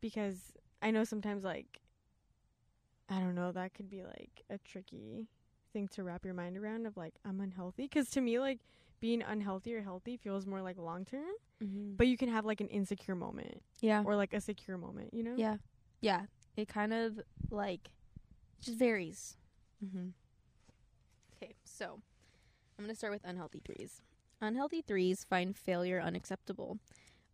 Because 0.00 0.52
I 0.80 0.90
know 0.90 1.04
sometimes 1.04 1.42
like 1.44 1.80
I 3.08 3.18
don't 3.20 3.34
know, 3.34 3.52
that 3.52 3.74
could 3.74 3.88
be 3.90 4.02
like 4.04 4.44
a 4.50 4.58
tricky 4.58 5.26
thing 5.72 5.88
to 5.88 6.02
wrap 6.04 6.24
your 6.24 6.34
mind 6.34 6.56
around 6.56 6.86
of 6.86 6.96
like 6.96 7.14
I'm 7.24 7.40
unhealthy. 7.40 7.88
Cuz 7.88 8.10
to 8.10 8.20
me 8.20 8.38
like 8.38 8.60
being 9.00 9.22
unhealthy 9.22 9.74
or 9.74 9.82
healthy 9.82 10.16
feels 10.16 10.46
more 10.46 10.62
like 10.62 10.78
long 10.78 11.04
term, 11.04 11.30
mm-hmm. 11.62 11.94
but 11.96 12.06
you 12.06 12.16
can 12.16 12.28
have 12.28 12.44
like 12.44 12.60
an 12.60 12.68
insecure 12.68 13.14
moment 13.14 13.62
yeah 13.80 14.02
or 14.04 14.16
like 14.16 14.32
a 14.32 14.40
secure 14.40 14.78
moment, 14.78 15.12
you 15.12 15.22
know? 15.22 15.34
Yeah, 15.36 15.56
yeah. 16.00 16.22
It 16.56 16.68
kind 16.68 16.92
of 16.92 17.20
like 17.50 17.90
just 18.60 18.78
varies. 18.78 19.36
Mm-hmm. 19.84 20.08
Okay, 21.36 21.54
so 21.64 22.00
I'm 22.78 22.84
gonna 22.84 22.94
start 22.94 23.12
with 23.12 23.24
unhealthy 23.24 23.62
threes. 23.64 24.02
Unhealthy 24.40 24.82
threes 24.82 25.24
find 25.24 25.56
failure 25.56 26.00
unacceptable, 26.00 26.78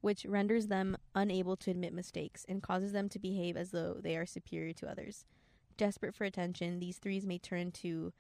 which 0.00 0.24
renders 0.26 0.68
them 0.68 0.96
unable 1.14 1.56
to 1.56 1.70
admit 1.70 1.92
mistakes 1.92 2.44
and 2.48 2.62
causes 2.62 2.92
them 2.92 3.08
to 3.10 3.18
behave 3.18 3.56
as 3.56 3.70
though 3.70 3.98
they 4.02 4.16
are 4.16 4.26
superior 4.26 4.72
to 4.74 4.88
others. 4.88 5.24
Desperate 5.76 6.14
for 6.14 6.24
attention, 6.24 6.78
these 6.78 6.98
threes 6.98 7.26
may 7.26 7.38
turn 7.38 7.72
to 7.72 8.12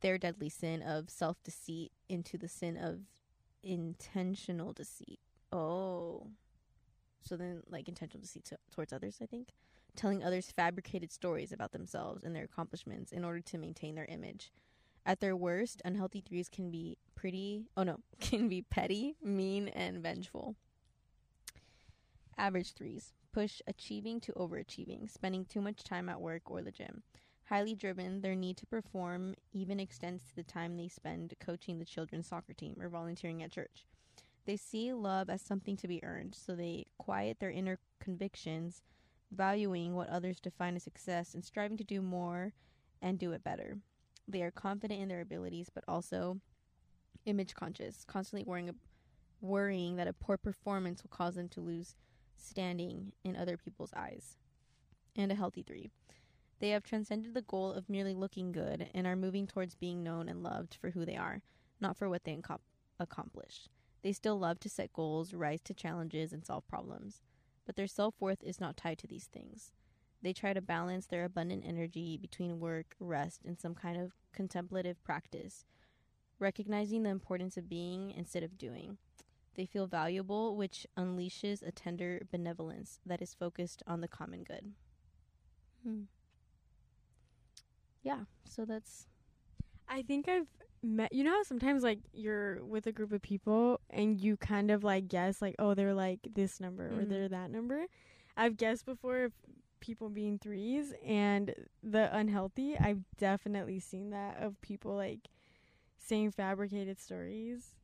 their 0.00 0.18
deadly 0.18 0.48
sin 0.48 0.82
of 0.82 1.10
self 1.10 1.42
deceit 1.42 1.92
into 2.08 2.38
the 2.38 2.48
sin 2.48 2.76
of 2.76 3.00
intentional 3.62 4.72
deceit. 4.72 5.20
Oh. 5.52 6.28
So 7.22 7.36
then, 7.36 7.62
like, 7.68 7.88
intentional 7.88 8.22
deceit 8.22 8.46
to, 8.46 8.58
towards 8.72 8.92
others, 8.92 9.18
I 9.22 9.26
think 9.26 9.48
telling 9.96 10.22
others 10.22 10.52
fabricated 10.52 11.12
stories 11.12 11.52
about 11.52 11.72
themselves 11.72 12.24
and 12.24 12.34
their 12.34 12.44
accomplishments 12.44 13.12
in 13.12 13.24
order 13.24 13.40
to 13.40 13.58
maintain 13.58 13.94
their 13.94 14.06
image. 14.06 14.52
At 15.04 15.20
their 15.20 15.36
worst, 15.36 15.82
unhealthy 15.84 16.20
threes 16.20 16.48
can 16.48 16.70
be 16.70 16.96
pretty, 17.14 17.64
oh 17.76 17.82
no, 17.82 18.00
can 18.20 18.48
be 18.48 18.62
petty, 18.62 19.16
mean, 19.22 19.68
and 19.68 20.02
vengeful. 20.02 20.56
Average 22.38 22.74
threes 22.74 23.12
push 23.32 23.60
achieving 23.66 24.20
to 24.20 24.32
overachieving, 24.32 25.10
spending 25.10 25.44
too 25.44 25.60
much 25.60 25.84
time 25.84 26.08
at 26.08 26.20
work 26.20 26.50
or 26.50 26.62
the 26.62 26.72
gym. 26.72 27.02
Highly 27.50 27.74
driven, 27.74 28.20
their 28.20 28.36
need 28.36 28.56
to 28.58 28.66
perform 28.66 29.34
even 29.52 29.80
extends 29.80 30.22
to 30.22 30.36
the 30.36 30.44
time 30.44 30.76
they 30.76 30.86
spend 30.86 31.34
coaching 31.40 31.80
the 31.80 31.84
children's 31.84 32.28
soccer 32.28 32.52
team 32.52 32.76
or 32.80 32.88
volunteering 32.88 33.42
at 33.42 33.50
church. 33.50 33.88
They 34.44 34.56
see 34.56 34.92
love 34.92 35.28
as 35.28 35.42
something 35.42 35.76
to 35.78 35.88
be 35.88 36.02
earned, 36.04 36.36
so 36.36 36.54
they 36.54 36.86
quiet 36.96 37.40
their 37.40 37.50
inner 37.50 37.80
convictions 37.98 38.84
valuing 39.32 39.96
what 39.96 40.08
others 40.08 40.38
define 40.38 40.76
as 40.76 40.84
success 40.84 41.34
and 41.34 41.44
striving 41.44 41.76
to 41.78 41.82
do 41.82 42.00
more 42.00 42.52
and 43.02 43.18
do 43.18 43.32
it 43.32 43.42
better. 43.42 43.78
They 44.28 44.42
are 44.42 44.52
confident 44.52 45.00
in 45.00 45.08
their 45.08 45.20
abilities, 45.20 45.70
but 45.74 45.82
also 45.88 46.38
image 47.26 47.54
conscious, 47.56 48.04
constantly 48.04 48.48
worrying, 48.48 48.76
worrying 49.40 49.96
that 49.96 50.06
a 50.06 50.12
poor 50.12 50.36
performance 50.36 51.02
will 51.02 51.10
cause 51.10 51.34
them 51.34 51.48
to 51.48 51.60
lose 51.60 51.96
standing 52.36 53.10
in 53.24 53.34
other 53.34 53.56
people's 53.56 53.92
eyes. 53.96 54.36
And 55.16 55.32
a 55.32 55.34
healthy 55.34 55.62
three. 55.62 55.90
They 56.60 56.70
have 56.70 56.82
transcended 56.82 57.34
the 57.34 57.42
goal 57.42 57.72
of 57.72 57.88
merely 57.88 58.14
looking 58.14 58.52
good 58.52 58.88
and 58.94 59.06
are 59.06 59.16
moving 59.16 59.46
towards 59.46 59.74
being 59.74 60.02
known 60.02 60.28
and 60.28 60.42
loved 60.42 60.76
for 60.80 60.90
who 60.90 61.04
they 61.04 61.16
are, 61.16 61.42
not 61.80 61.96
for 61.96 62.08
what 62.08 62.24
they 62.24 62.38
accomplish. 62.98 63.68
They 64.02 64.12
still 64.12 64.38
love 64.38 64.60
to 64.60 64.68
set 64.68 64.92
goals, 64.92 65.34
rise 65.34 65.60
to 65.64 65.74
challenges, 65.74 66.32
and 66.32 66.44
solve 66.44 66.66
problems 66.68 67.20
but 67.70 67.76
their 67.76 67.86
self 67.86 68.16
worth 68.20 68.42
is 68.42 68.60
not 68.60 68.76
tied 68.76 68.98
to 68.98 69.06
these 69.06 69.26
things. 69.26 69.70
They 70.22 70.32
try 70.32 70.52
to 70.52 70.60
balance 70.60 71.06
their 71.06 71.24
abundant 71.24 71.62
energy 71.64 72.16
between 72.16 72.58
work, 72.58 72.96
rest, 72.98 73.42
and 73.44 73.60
some 73.60 73.76
kind 73.76 73.96
of 73.96 74.12
contemplative 74.32 75.00
practice, 75.04 75.64
recognizing 76.40 77.04
the 77.04 77.10
importance 77.10 77.56
of 77.56 77.68
being 77.68 78.10
instead 78.10 78.42
of 78.42 78.58
doing. 78.58 78.98
They 79.54 79.66
feel 79.66 79.86
valuable, 79.86 80.56
which 80.56 80.84
unleashes 80.96 81.62
a 81.62 81.70
tender 81.70 82.22
benevolence 82.28 82.98
that 83.06 83.22
is 83.22 83.34
focused 83.34 83.84
on 83.86 84.00
the 84.00 84.08
common 84.08 84.42
good. 84.42 84.72
Hmm. 85.84 86.02
Yeah, 88.02 88.20
so 88.44 88.64
that's. 88.64 89.06
I 89.88 90.02
think 90.02 90.28
I've 90.28 90.46
met 90.82 91.12
you 91.12 91.24
know 91.24 91.32
how 91.32 91.42
sometimes 91.42 91.82
like 91.82 92.00
you're 92.12 92.64
with 92.64 92.86
a 92.86 92.92
group 92.92 93.12
of 93.12 93.20
people 93.22 93.80
and 93.90 94.18
you 94.20 94.36
kind 94.38 94.70
of 94.70 94.82
like 94.82 95.08
guess 95.08 95.42
like 95.42 95.54
oh 95.58 95.74
they're 95.74 95.92
like 95.94 96.20
this 96.34 96.58
number 96.60 96.86
or 96.98 97.04
Mhm. 97.04 97.08
they're 97.08 97.28
that 97.28 97.50
number. 97.50 97.86
I've 98.36 98.56
guessed 98.56 98.86
before 98.86 99.24
of 99.24 99.32
people 99.80 100.08
being 100.10 100.38
threes 100.38 100.94
and 101.04 101.54
the 101.82 102.14
unhealthy. 102.16 102.78
I've 102.78 103.04
definitely 103.18 103.80
seen 103.80 104.10
that 104.10 104.38
of 104.42 104.60
people 104.62 104.94
like 104.96 105.28
saying 105.98 106.32
fabricated 106.32 106.98
stories 107.00 107.74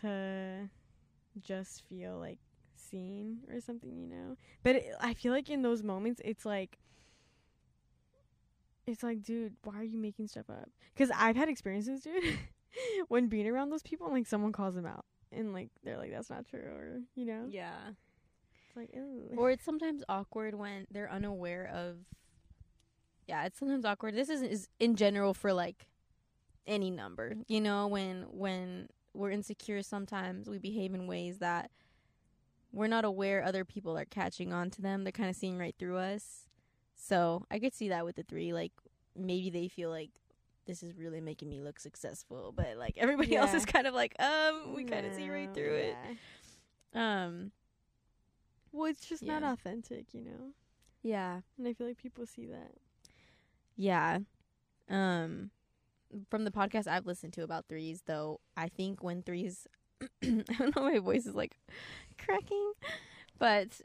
to 0.00 0.70
just 1.40 1.82
feel 1.82 2.18
like 2.18 2.38
seen 2.76 3.40
or 3.52 3.60
something, 3.60 3.96
you 3.98 4.06
know. 4.06 4.36
But 4.62 4.76
it, 4.76 4.86
I 5.00 5.14
feel 5.14 5.32
like 5.32 5.50
in 5.50 5.62
those 5.62 5.82
moments 5.82 6.20
it's 6.24 6.46
like 6.46 6.78
it's 8.90 9.02
like, 9.02 9.22
dude, 9.22 9.54
why 9.64 9.76
are 9.78 9.82
you 9.84 9.98
making 9.98 10.26
stuff 10.28 10.50
up? 10.50 10.68
Because 10.94 11.10
I've 11.16 11.36
had 11.36 11.48
experiences, 11.48 12.00
dude, 12.02 12.38
when 13.08 13.28
being 13.28 13.46
around 13.48 13.70
those 13.70 13.82
people, 13.82 14.06
and, 14.06 14.14
like 14.16 14.26
someone 14.26 14.52
calls 14.52 14.74
them 14.74 14.86
out, 14.86 15.04
and 15.32 15.52
like 15.52 15.70
they're 15.84 15.96
like, 15.98 16.10
"That's 16.12 16.30
not 16.30 16.46
true," 16.46 16.60
or 16.60 17.00
you 17.14 17.24
know, 17.26 17.46
Yeah. 17.48 17.90
it's 18.68 18.76
like, 18.76 18.90
Ew. 18.94 19.30
or 19.36 19.50
it's 19.50 19.64
sometimes 19.64 20.02
awkward 20.08 20.54
when 20.54 20.86
they're 20.90 21.10
unaware 21.10 21.70
of 21.72 21.96
yeah 23.28 23.44
it's 23.44 23.58
sometimes 23.58 23.84
awkward 23.84 24.14
this 24.14 24.28
isn't 24.28 24.48
is 24.48 24.68
in 24.80 24.96
general 24.96 25.32
for 25.34 25.52
like 25.52 25.86
any 26.66 26.90
number 26.90 27.34
you 27.46 27.60
know 27.60 27.86
when 27.86 28.22
when 28.30 28.88
we're 29.14 29.30
insecure 29.30 29.82
sometimes 29.82 30.48
we 30.48 30.58
behave 30.58 30.94
in 30.94 31.06
ways 31.06 31.38
that 31.38 31.70
we're 32.72 32.88
not 32.88 33.04
aware 33.04 33.42
other 33.44 33.64
people 33.64 33.96
are 33.96 34.04
catching 34.04 34.52
on 34.52 34.68
to 34.70 34.82
them 34.82 35.04
they're 35.04 35.12
kind 35.12 35.30
of 35.30 35.36
seeing 35.36 35.56
right 35.58 35.76
through 35.78 35.96
us 35.96 36.48
so 37.00 37.44
i 37.50 37.58
could 37.58 37.74
see 37.74 37.88
that 37.88 38.04
with 38.04 38.16
the 38.16 38.22
three 38.22 38.52
like 38.52 38.72
maybe 39.16 39.50
they 39.50 39.68
feel 39.68 39.90
like 39.90 40.10
this 40.66 40.82
is 40.82 40.94
really 40.96 41.20
making 41.20 41.48
me 41.48 41.60
look 41.60 41.78
successful 41.80 42.52
but 42.54 42.76
like 42.76 42.94
everybody 42.98 43.34
else 43.36 43.54
is 43.54 43.64
kind 43.64 43.86
of 43.86 43.94
like 43.94 44.14
um 44.20 44.74
we 44.74 44.84
kind 44.84 45.06
of 45.06 45.14
see 45.14 45.28
right 45.30 45.48
No, 45.48 45.54
through 45.54 45.74
it 45.74 45.96
um 46.94 47.50
Well, 48.72 48.86
it's 48.90 49.06
just 49.08 49.22
not 49.24 49.42
authentic, 49.42 50.12
you 50.14 50.22
know. 50.22 50.52
yeah 51.02 51.40
And 51.58 51.66
I 51.66 51.72
feel 51.72 51.86
like 51.88 51.96
people 51.98 52.26
see 52.26 52.46
that. 52.46 52.72
Yeah. 53.76 54.18
Um 54.88 55.50
from 56.28 56.44
the 56.44 56.50
podcast 56.50 56.86
I've 56.86 57.06
listened 57.06 57.32
to 57.34 57.42
about 57.42 57.66
threes 57.68 58.02
though, 58.06 58.40
I 58.56 58.68
think 58.68 59.02
when 59.02 59.22
threes 59.22 59.66
I 60.22 60.44
don't 60.58 60.76
know 60.76 60.82
my 60.82 60.98
voice 60.98 61.26
is 61.26 61.34
like 61.34 61.56
cracking, 62.24 62.72
but 63.38 63.80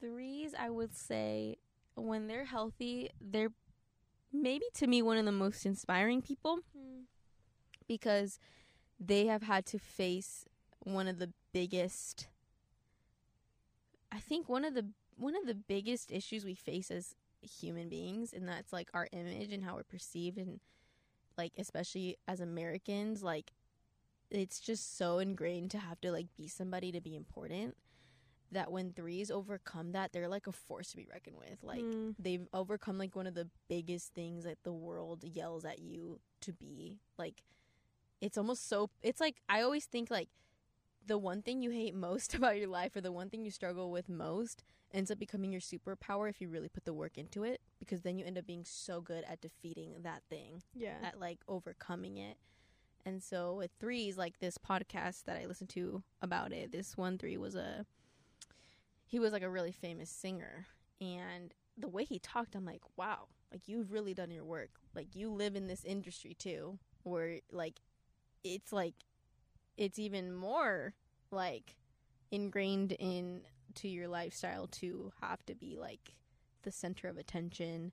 threes 0.00 0.54
I 0.58 0.68
would 0.70 0.94
say 0.94 1.56
when 1.96 2.26
they're 2.26 2.44
healthy, 2.44 3.10
they're 3.20 3.52
maybe 4.32 4.66
to 4.74 4.86
me 4.86 5.02
one 5.02 5.16
of 5.16 5.24
the 5.24 5.32
most 5.32 5.64
inspiring 5.66 6.22
people 6.22 6.60
hmm. 6.76 7.02
because 7.88 8.38
they 9.00 9.26
have 9.26 9.42
had 9.42 9.66
to 9.66 9.78
face 9.78 10.44
one 10.80 11.08
of 11.08 11.18
the 11.18 11.32
biggest 11.52 12.28
I 14.12 14.18
think 14.18 14.48
one 14.48 14.64
of 14.64 14.74
the 14.74 14.86
one 15.16 15.34
of 15.34 15.46
the 15.46 15.54
biggest 15.54 16.12
issues 16.12 16.44
we 16.44 16.54
face 16.54 16.90
as 16.90 17.14
human 17.42 17.88
beings 17.88 18.32
and 18.32 18.48
that's 18.48 18.72
like 18.72 18.88
our 18.92 19.08
image 19.12 19.52
and 19.52 19.64
how 19.64 19.76
we're 19.76 19.84
perceived 19.84 20.38
and 20.38 20.60
like 21.36 21.52
especially 21.58 22.16
as 22.26 22.40
Americans 22.40 23.22
like 23.22 23.52
it's 24.30 24.58
just 24.60 24.96
so 24.96 25.18
ingrained 25.18 25.70
to 25.70 25.78
have 25.78 26.00
to 26.00 26.10
like 26.10 26.26
be 26.36 26.48
somebody 26.48 26.90
to 26.92 27.00
be 27.00 27.14
important 27.14 27.76
that 28.56 28.72
when 28.72 28.92
threes 28.92 29.30
overcome 29.30 29.92
that 29.92 30.12
they're 30.12 30.28
like 30.28 30.46
a 30.46 30.52
force 30.52 30.90
to 30.90 30.96
be 30.96 31.06
reckoned 31.12 31.36
with 31.38 31.62
like 31.62 31.82
Mm. 31.84 32.14
they've 32.18 32.46
overcome 32.52 32.98
like 32.98 33.14
one 33.14 33.26
of 33.26 33.34
the 33.34 33.48
biggest 33.68 34.14
things 34.14 34.44
that 34.44 34.58
the 34.64 34.72
world 34.72 35.22
yells 35.24 35.64
at 35.64 35.78
you 35.78 36.20
to 36.40 36.52
be 36.52 36.98
like 37.18 37.42
it's 38.20 38.38
almost 38.38 38.66
so 38.68 38.88
it's 39.02 39.20
like 39.20 39.36
i 39.48 39.60
always 39.60 39.84
think 39.84 40.10
like 40.10 40.28
the 41.06 41.18
one 41.18 41.42
thing 41.42 41.60
you 41.62 41.70
hate 41.70 41.94
most 41.94 42.34
about 42.38 42.56
your 42.56 42.68
life 42.68 42.96
or 42.96 43.00
the 43.00 43.12
one 43.12 43.28
thing 43.30 43.44
you 43.44 43.50
struggle 43.50 43.90
with 43.90 44.08
most 44.08 44.64
ends 44.92 45.10
up 45.10 45.18
becoming 45.18 45.52
your 45.52 45.60
superpower 45.60 46.28
if 46.30 46.40
you 46.40 46.48
really 46.48 46.68
put 46.68 46.84
the 46.84 46.94
work 46.94 47.18
into 47.18 47.44
it 47.44 47.60
because 47.78 48.00
then 48.02 48.16
you 48.18 48.24
end 48.24 48.38
up 48.38 48.46
being 48.46 48.64
so 48.64 49.00
good 49.00 49.24
at 49.28 49.40
defeating 49.40 49.94
that 50.02 50.22
thing 50.30 50.62
Yeah. 50.74 50.96
at 51.02 51.20
like 51.20 51.40
overcoming 51.46 52.16
it 52.16 52.38
and 53.04 53.22
so 53.22 53.54
with 53.54 53.70
threes 53.78 54.16
like 54.16 54.38
this 54.40 54.56
podcast 54.58 55.24
that 55.24 55.36
i 55.36 55.44
listened 55.46 55.70
to 55.70 56.02
about 56.22 56.52
it 56.52 56.72
this 56.72 56.96
one 56.96 57.18
three 57.18 57.36
was 57.36 57.54
a 57.54 57.84
he 59.06 59.18
was 59.18 59.32
like 59.32 59.42
a 59.42 59.50
really 59.50 59.72
famous 59.72 60.10
singer. 60.10 60.66
And 61.00 61.54
the 61.78 61.88
way 61.88 62.04
he 62.04 62.18
talked 62.18 62.56
i'm 62.56 62.64
like 62.64 62.80
wow 62.96 63.28
like 63.52 63.68
you've 63.68 63.92
really 63.92 64.14
done 64.14 64.30
your 64.30 64.44
work. 64.44 64.70
Like 64.94 65.14
you 65.14 65.30
live 65.30 65.56
in 65.56 65.66
this 65.66 65.84
industry 65.84 66.34
too 66.34 66.78
where 67.02 67.40
like 67.52 67.80
it's 68.42 68.72
like 68.72 68.94
it's 69.76 69.98
even 69.98 70.34
more 70.34 70.94
like 71.30 71.76
ingrained 72.30 72.92
in 72.92 73.42
to 73.74 73.88
your 73.88 74.08
lifestyle 74.08 74.66
to 74.66 75.12
have 75.20 75.44
to 75.46 75.54
be 75.54 75.76
like 75.78 76.14
the 76.62 76.72
center 76.72 77.08
of 77.08 77.18
attention 77.18 77.92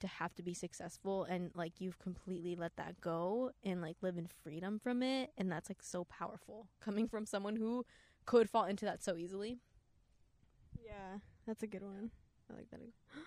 to 0.00 0.06
have 0.06 0.32
to 0.36 0.42
be 0.42 0.54
successful 0.54 1.24
and 1.24 1.50
like 1.54 1.80
you've 1.80 1.98
completely 1.98 2.54
let 2.54 2.76
that 2.76 3.00
go 3.00 3.50
and 3.64 3.82
like 3.82 3.96
live 4.00 4.16
in 4.16 4.28
freedom 4.42 4.78
from 4.78 5.02
it. 5.02 5.30
And 5.36 5.50
that's 5.50 5.68
like 5.68 5.82
so 5.82 6.04
powerful 6.04 6.68
coming 6.80 7.08
from 7.08 7.26
someone 7.26 7.56
who 7.56 7.84
could 8.24 8.48
fall 8.48 8.64
into 8.64 8.84
that 8.84 9.02
so 9.02 9.16
easily 9.16 9.58
Yeah. 10.88 11.18
That's 11.46 11.62
a 11.62 11.66
good 11.66 11.82
one. 11.82 12.10
I 12.50 12.54
like 12.56 12.70
that. 12.70 12.80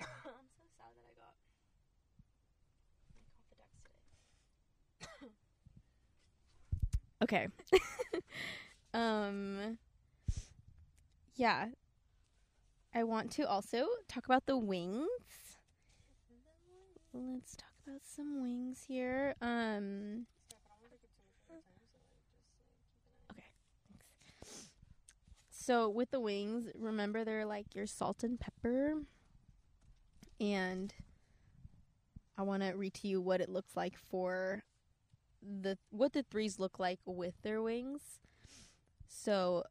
I'm 0.00 0.48
so 0.56 0.64
sad 0.76 0.90
that 0.96 1.06
I 1.06 1.14
got 1.20 1.34
okay. 7.22 7.48
um 8.94 9.78
yeah. 11.36 11.68
I 12.94 13.02
want 13.02 13.32
to 13.32 13.48
also 13.48 13.88
talk 14.06 14.26
about 14.26 14.46
the 14.46 14.56
wings. 14.56 15.08
Let's 17.12 17.56
talk 17.56 17.72
about 17.86 18.00
some 18.04 18.42
wings 18.42 18.84
here. 18.88 19.34
Um 19.40 20.26
Okay. 23.32 23.44
Thanks. 24.40 24.70
So 25.62 25.90
with 25.90 26.10
the 26.10 26.20
wings, 26.20 26.68
remember 26.74 27.22
they're 27.22 27.44
like 27.44 27.74
your 27.74 27.86
salt 27.86 28.24
and 28.24 28.40
pepper. 28.40 29.02
And 30.40 30.94
I 32.38 32.42
want 32.42 32.62
to 32.62 32.70
read 32.70 32.94
to 32.94 33.08
you 33.08 33.20
what 33.20 33.42
it 33.42 33.50
looks 33.50 33.76
like 33.76 33.98
for 33.98 34.64
the 35.42 35.76
what 35.90 36.14
the 36.14 36.22
threes 36.22 36.58
look 36.58 36.78
like 36.78 37.00
with 37.04 37.34
their 37.42 37.60
wings. 37.60 38.00
So 39.06 39.64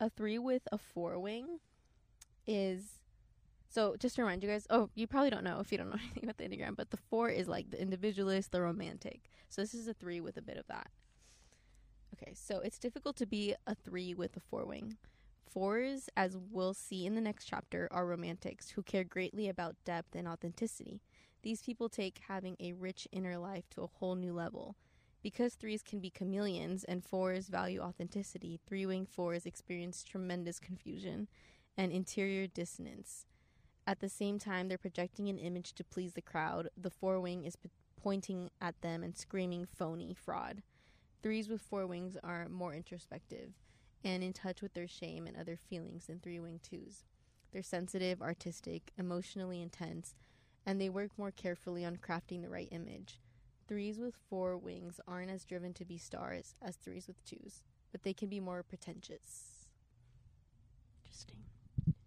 a 0.00 0.08
3 0.08 0.38
with 0.38 0.62
a 0.72 0.78
4 0.78 1.18
wing 1.18 1.58
is 2.46 3.00
so 3.68 3.96
just 3.98 4.16
to 4.16 4.22
remind 4.22 4.42
you 4.42 4.48
guys, 4.48 4.66
oh, 4.70 4.88
you 4.94 5.06
probably 5.06 5.28
don't 5.28 5.44
know 5.44 5.60
if 5.60 5.70
you 5.70 5.76
don't 5.76 5.90
know 5.90 5.96
anything 6.02 6.24
about 6.24 6.38
the 6.38 6.48
Enneagram, 6.48 6.74
but 6.74 6.90
the 6.90 6.96
4 6.96 7.28
is 7.28 7.48
like 7.48 7.70
the 7.70 7.80
individualist, 7.80 8.50
the 8.50 8.62
romantic. 8.62 9.30
So 9.50 9.60
this 9.60 9.74
is 9.74 9.88
a 9.88 9.94
3 9.94 10.22
with 10.22 10.38
a 10.38 10.42
bit 10.42 10.56
of 10.56 10.66
that. 10.68 10.88
Okay, 12.22 12.32
so 12.34 12.60
it's 12.60 12.78
difficult 12.78 13.16
to 13.16 13.26
be 13.26 13.54
a 13.66 13.74
3 13.74 14.14
with 14.14 14.36
a 14.36 14.40
4 14.40 14.64
wing. 14.64 14.96
Fours, 15.50 16.08
as 16.16 16.36
we'll 16.36 16.74
see 16.74 17.06
in 17.06 17.14
the 17.14 17.20
next 17.20 17.44
chapter, 17.44 17.88
are 17.90 18.06
romantics 18.06 18.70
who 18.70 18.82
care 18.82 19.04
greatly 19.04 19.48
about 19.48 19.76
depth 19.84 20.14
and 20.14 20.26
authenticity. 20.26 21.00
These 21.42 21.62
people 21.62 21.88
take 21.88 22.20
having 22.28 22.56
a 22.58 22.72
rich 22.72 23.06
inner 23.12 23.38
life 23.38 23.68
to 23.70 23.82
a 23.82 23.86
whole 23.86 24.14
new 24.14 24.32
level. 24.32 24.76
Because 25.22 25.54
threes 25.54 25.82
can 25.82 26.00
be 26.00 26.10
chameleons 26.10 26.84
and 26.84 27.04
fours 27.04 27.48
value 27.48 27.80
authenticity, 27.80 28.60
three 28.66 28.86
wing 28.86 29.06
fours 29.06 29.44
experience 29.44 30.02
tremendous 30.02 30.58
confusion 30.58 31.28
and 31.76 31.92
interior 31.92 32.46
dissonance. 32.46 33.26
At 33.86 34.00
the 34.00 34.08
same 34.08 34.38
time, 34.38 34.68
they're 34.68 34.78
projecting 34.78 35.28
an 35.28 35.38
image 35.38 35.74
to 35.74 35.84
please 35.84 36.14
the 36.14 36.22
crowd. 36.22 36.70
The 36.76 36.90
four 36.90 37.20
wing 37.20 37.44
is 37.44 37.56
p- 37.56 37.70
pointing 38.00 38.50
at 38.60 38.80
them 38.80 39.02
and 39.02 39.16
screaming 39.16 39.66
phony 39.66 40.14
fraud. 40.14 40.62
Threes 41.22 41.48
with 41.48 41.60
four 41.60 41.86
wings 41.86 42.16
are 42.22 42.48
more 42.48 42.74
introspective 42.74 43.52
and 44.04 44.22
in 44.22 44.32
touch 44.32 44.62
with 44.62 44.74
their 44.74 44.86
shame 44.86 45.26
and 45.26 45.36
other 45.36 45.56
feelings 45.56 46.06
than 46.06 46.20
three 46.20 46.38
wing 46.38 46.60
twos. 46.62 47.04
They're 47.52 47.62
sensitive, 47.62 48.22
artistic, 48.22 48.92
emotionally 48.98 49.62
intense, 49.62 50.14
and 50.64 50.80
they 50.80 50.88
work 50.88 51.10
more 51.16 51.30
carefully 51.30 51.84
on 51.84 51.96
crafting 51.96 52.42
the 52.42 52.48
right 52.48 52.68
image. 52.70 53.20
Threes 53.66 53.98
with 53.98 54.14
four 54.28 54.56
wings 54.56 55.00
aren't 55.08 55.30
as 55.30 55.44
driven 55.44 55.72
to 55.74 55.84
be 55.84 55.98
stars 55.98 56.54
as 56.62 56.76
threes 56.76 57.08
with 57.08 57.24
twos, 57.24 57.62
but 57.90 58.02
they 58.02 58.12
can 58.12 58.28
be 58.28 58.38
more 58.38 58.62
pretentious. 58.62 59.66
Interesting. 61.02 61.42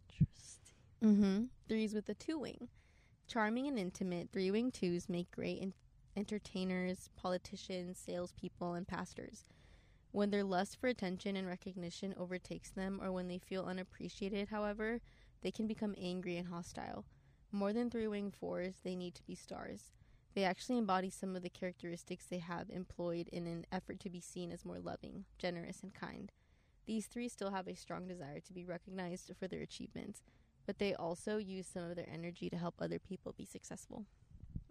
Interesting. 0.10 0.76
Mm-hmm. 1.04 1.44
Threes 1.68 1.94
with 1.94 2.08
a 2.10 2.14
two 2.14 2.40
wing. 2.40 2.70
Charming 3.28 3.68
and 3.68 3.78
intimate, 3.78 4.30
three 4.32 4.52
wing 4.52 4.72
twos 4.72 5.10
make 5.10 5.30
great 5.32 5.62
en- 5.62 5.74
entertainers, 6.16 7.10
politicians, 7.16 7.98
salespeople, 7.98 8.74
and 8.74 8.88
pastors. 8.88 9.46
When 10.12 10.32
their 10.32 10.44
lust 10.44 10.80
for 10.80 10.88
attention 10.88 11.36
and 11.36 11.48
recognition 11.48 12.16
overtakes 12.18 12.72
them, 12.72 13.00
or 13.02 13.12
when 13.12 13.28
they 13.28 13.38
feel 13.38 13.66
unappreciated, 13.66 14.50
however, 14.50 15.02
they 15.42 15.52
can 15.52 15.68
become 15.68 15.96
angry 16.00 16.38
and 16.38 16.48
hostile. 16.48 17.06
More 17.52 17.74
than 17.74 17.90
three 17.90 18.08
wing 18.08 18.32
fours, 18.32 18.76
they 18.84 18.96
need 18.96 19.16
to 19.16 19.24
be 19.24 19.36
stars. 19.36 19.92
They 20.36 20.44
actually 20.44 20.78
embody 20.78 21.10
some 21.10 21.36
of 21.36 21.42
the 21.42 21.50
characteristics 21.50 22.26
they 22.26 22.40
have 22.40 22.70
employed 22.70 23.28
in 23.30 23.48
an 23.48 23.66
effort 23.72 24.00
to 24.02 24.10
be 24.10 24.20
seen 24.20 24.52
as 24.52 24.66
more 24.66 24.80
loving, 24.80 25.26
generous, 25.38 25.82
and 25.82 25.94
kind. 25.94 26.32
These 26.86 27.08
three 27.08 27.30
still 27.30 27.52
have 27.52 27.68
a 27.68 27.76
strong 27.76 28.08
desire 28.08 28.40
to 28.40 28.54
be 28.54 28.66
recognized 28.66 29.32
for 29.40 29.48
their 29.48 29.62
achievements, 29.62 30.24
but 30.66 30.80
they 30.80 30.94
also 30.94 31.38
use 31.38 31.68
some 31.68 31.84
of 31.84 31.96
their 31.96 32.10
energy 32.12 32.50
to 32.50 32.58
help 32.58 32.76
other 32.80 33.00
people 33.00 33.34
be 33.38 33.46
successful. 33.46 34.06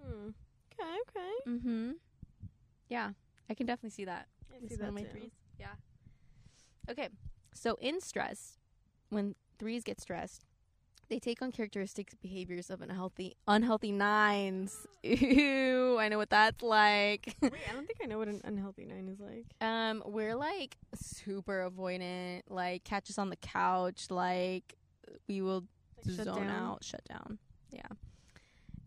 Hmm. 0.01 0.31
Okay. 0.81 0.99
Okay. 1.11 1.51
Mm-hmm. 1.51 1.91
Yeah, 2.89 3.11
I 3.51 3.55
can 3.55 3.67
definitely 3.67 3.91
see 3.91 4.05
that. 4.05 4.27
I 4.53 4.67
see 4.69 4.77
that 4.77 4.93
my 4.93 5.03
too. 5.03 5.09
threes. 5.11 5.31
Yeah. 5.59 5.67
Okay, 6.91 7.09
so 7.55 7.77
in 7.81 8.01
stress, 8.01 8.59
when 9.11 9.35
threes 9.59 9.85
get 9.85 10.01
stressed, 10.01 10.45
they 11.11 11.19
take 11.19 11.41
on 11.43 11.53
characteristics, 11.53 12.15
behaviors 12.15 12.71
of 12.71 12.81
unhealthy, 12.83 13.35
unhealthy 13.47 13.93
nines. 13.93 14.87
Ew, 15.03 15.99
I 15.99 16.09
know 16.09 16.19
what 16.19 16.31
that's 16.31 16.63
like. 16.63 17.35
Wait, 17.43 17.53
I 17.69 17.73
don't 17.73 17.87
think 17.87 17.99
I 18.03 18.07
know 18.07 18.19
what 18.19 18.29
an 18.29 18.41
unhealthy 18.45 18.85
nine 18.85 19.09
is 19.09 19.19
like. 19.21 19.47
um, 19.61 20.03
we're 20.07 20.35
like 20.35 20.77
super 20.95 21.69
avoidant. 21.71 22.43
Like 22.49 22.85
catch 22.85 23.11
us 23.11 23.19
on 23.19 23.31
the 23.31 23.37
couch. 23.37 24.07
Like 24.11 24.75
we 25.27 25.41
will 25.43 25.65
Like, 26.07 26.15
zone 26.17 26.47
down? 26.47 26.51
out, 26.51 26.85
shut 26.85 27.05
down. 27.05 27.39
Yeah. 27.71 27.89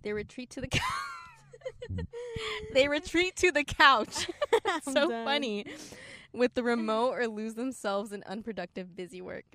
They 0.03 0.13
retreat 0.13 0.49
to 0.51 0.61
the 0.61 0.67
couch. 0.67 0.81
they 2.73 2.87
retreat 2.87 3.35
to 3.37 3.51
the 3.51 3.63
couch. 3.63 4.29
So 4.83 5.09
done. 5.09 5.25
funny. 5.25 5.65
With 6.33 6.53
the 6.53 6.63
remote 6.63 7.13
or 7.13 7.27
lose 7.27 7.55
themselves 7.55 8.11
in 8.11 8.23
unproductive 8.23 8.95
busy 8.95 9.21
work. 9.21 9.45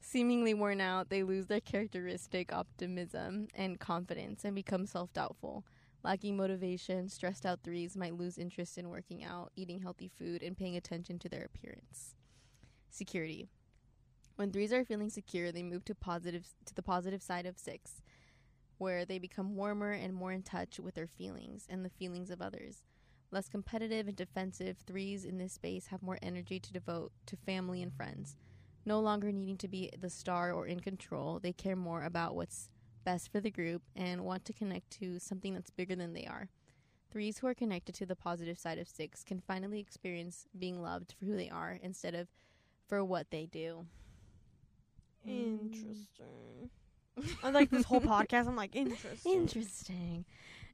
Seemingly 0.00 0.52
worn 0.52 0.80
out, 0.80 1.08
they 1.08 1.22
lose 1.22 1.46
their 1.46 1.60
characteristic 1.60 2.52
optimism 2.52 3.48
and 3.54 3.78
confidence 3.78 4.44
and 4.44 4.54
become 4.54 4.84
self 4.84 5.12
doubtful. 5.12 5.64
Lacking 6.04 6.36
motivation, 6.36 7.08
stressed 7.08 7.46
out 7.46 7.60
threes 7.62 7.96
might 7.96 8.16
lose 8.16 8.36
interest 8.36 8.76
in 8.76 8.88
working 8.88 9.22
out, 9.22 9.52
eating 9.54 9.78
healthy 9.80 10.08
food, 10.08 10.42
and 10.42 10.56
paying 10.56 10.76
attention 10.76 11.18
to 11.20 11.28
their 11.28 11.44
appearance. 11.44 12.14
Security. 12.90 13.48
When 14.36 14.50
threes 14.50 14.72
are 14.72 14.84
feeling 14.84 15.10
secure, 15.10 15.52
they 15.52 15.62
move 15.62 15.84
to 15.84 15.94
positive 15.94 16.48
to 16.66 16.74
the 16.74 16.82
positive 16.82 17.22
side 17.22 17.46
of 17.46 17.58
six, 17.58 18.02
where 18.82 19.04
they 19.04 19.18
become 19.18 19.54
warmer 19.54 19.92
and 19.92 20.12
more 20.12 20.32
in 20.32 20.42
touch 20.42 20.80
with 20.80 20.94
their 20.96 21.06
feelings 21.06 21.66
and 21.70 21.84
the 21.84 21.90
feelings 21.90 22.30
of 22.30 22.42
others. 22.42 22.82
Less 23.30 23.48
competitive 23.48 24.08
and 24.08 24.16
defensive, 24.16 24.76
threes 24.86 25.24
in 25.24 25.38
this 25.38 25.52
space 25.52 25.86
have 25.86 26.02
more 26.02 26.18
energy 26.20 26.58
to 26.58 26.72
devote 26.72 27.12
to 27.26 27.36
family 27.36 27.80
and 27.80 27.94
friends. 27.94 28.36
no 28.84 29.00
longer 29.00 29.30
needing 29.32 29.56
to 29.58 29.68
be 29.68 29.90
the 29.98 30.10
star 30.10 30.52
or 30.52 30.66
in 30.66 30.80
control. 30.80 31.38
They 31.38 31.52
care 31.52 31.76
more 31.76 32.02
about 32.02 32.34
what's 32.34 32.68
best 33.04 33.30
for 33.30 33.40
the 33.40 33.50
group 33.50 33.82
and 33.96 34.22
want 34.24 34.44
to 34.46 34.52
connect 34.52 34.90
to 34.98 35.18
something 35.18 35.54
that's 35.54 35.70
bigger 35.70 35.96
than 35.96 36.12
they 36.12 36.26
are. 36.26 36.48
Threes 37.10 37.38
who 37.38 37.46
are 37.46 37.54
connected 37.54 37.94
to 37.96 38.06
the 38.06 38.16
positive 38.16 38.58
side 38.58 38.78
of 38.78 38.88
six 38.88 39.22
can 39.22 39.40
finally 39.40 39.80
experience 39.80 40.46
being 40.58 40.80
loved 40.82 41.14
for 41.18 41.26
who 41.26 41.36
they 41.36 41.50
are 41.50 41.78
instead 41.82 42.14
of 42.14 42.28
for 42.88 43.04
what 43.04 43.30
they 43.30 43.46
do. 43.46 43.86
Interesting. 45.26 46.70
I 47.42 47.50
like 47.50 47.70
this 47.70 47.84
whole 47.84 48.00
podcast. 48.00 48.48
I'm 48.48 48.56
like 48.56 48.74
interesting. 48.74 49.32
Interesting. 49.32 50.24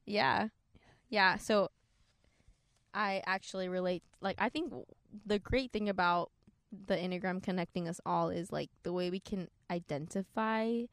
Yeah. 0.05 0.47
Yeah. 1.09 1.37
So 1.37 1.69
I 2.93 3.21
actually 3.25 3.67
relate. 3.67 4.03
Like, 4.21 4.37
I 4.39 4.49
think 4.49 4.73
the 5.25 5.39
great 5.39 5.71
thing 5.71 5.89
about 5.89 6.31
the 6.71 6.95
Enneagram 6.95 7.41
connecting 7.41 7.87
us 7.87 7.99
all 8.05 8.29
is 8.29 8.51
like 8.51 8.69
the 8.83 8.93
way 8.93 9.09
we 9.09 9.19
can 9.19 9.47
identify 9.71 10.83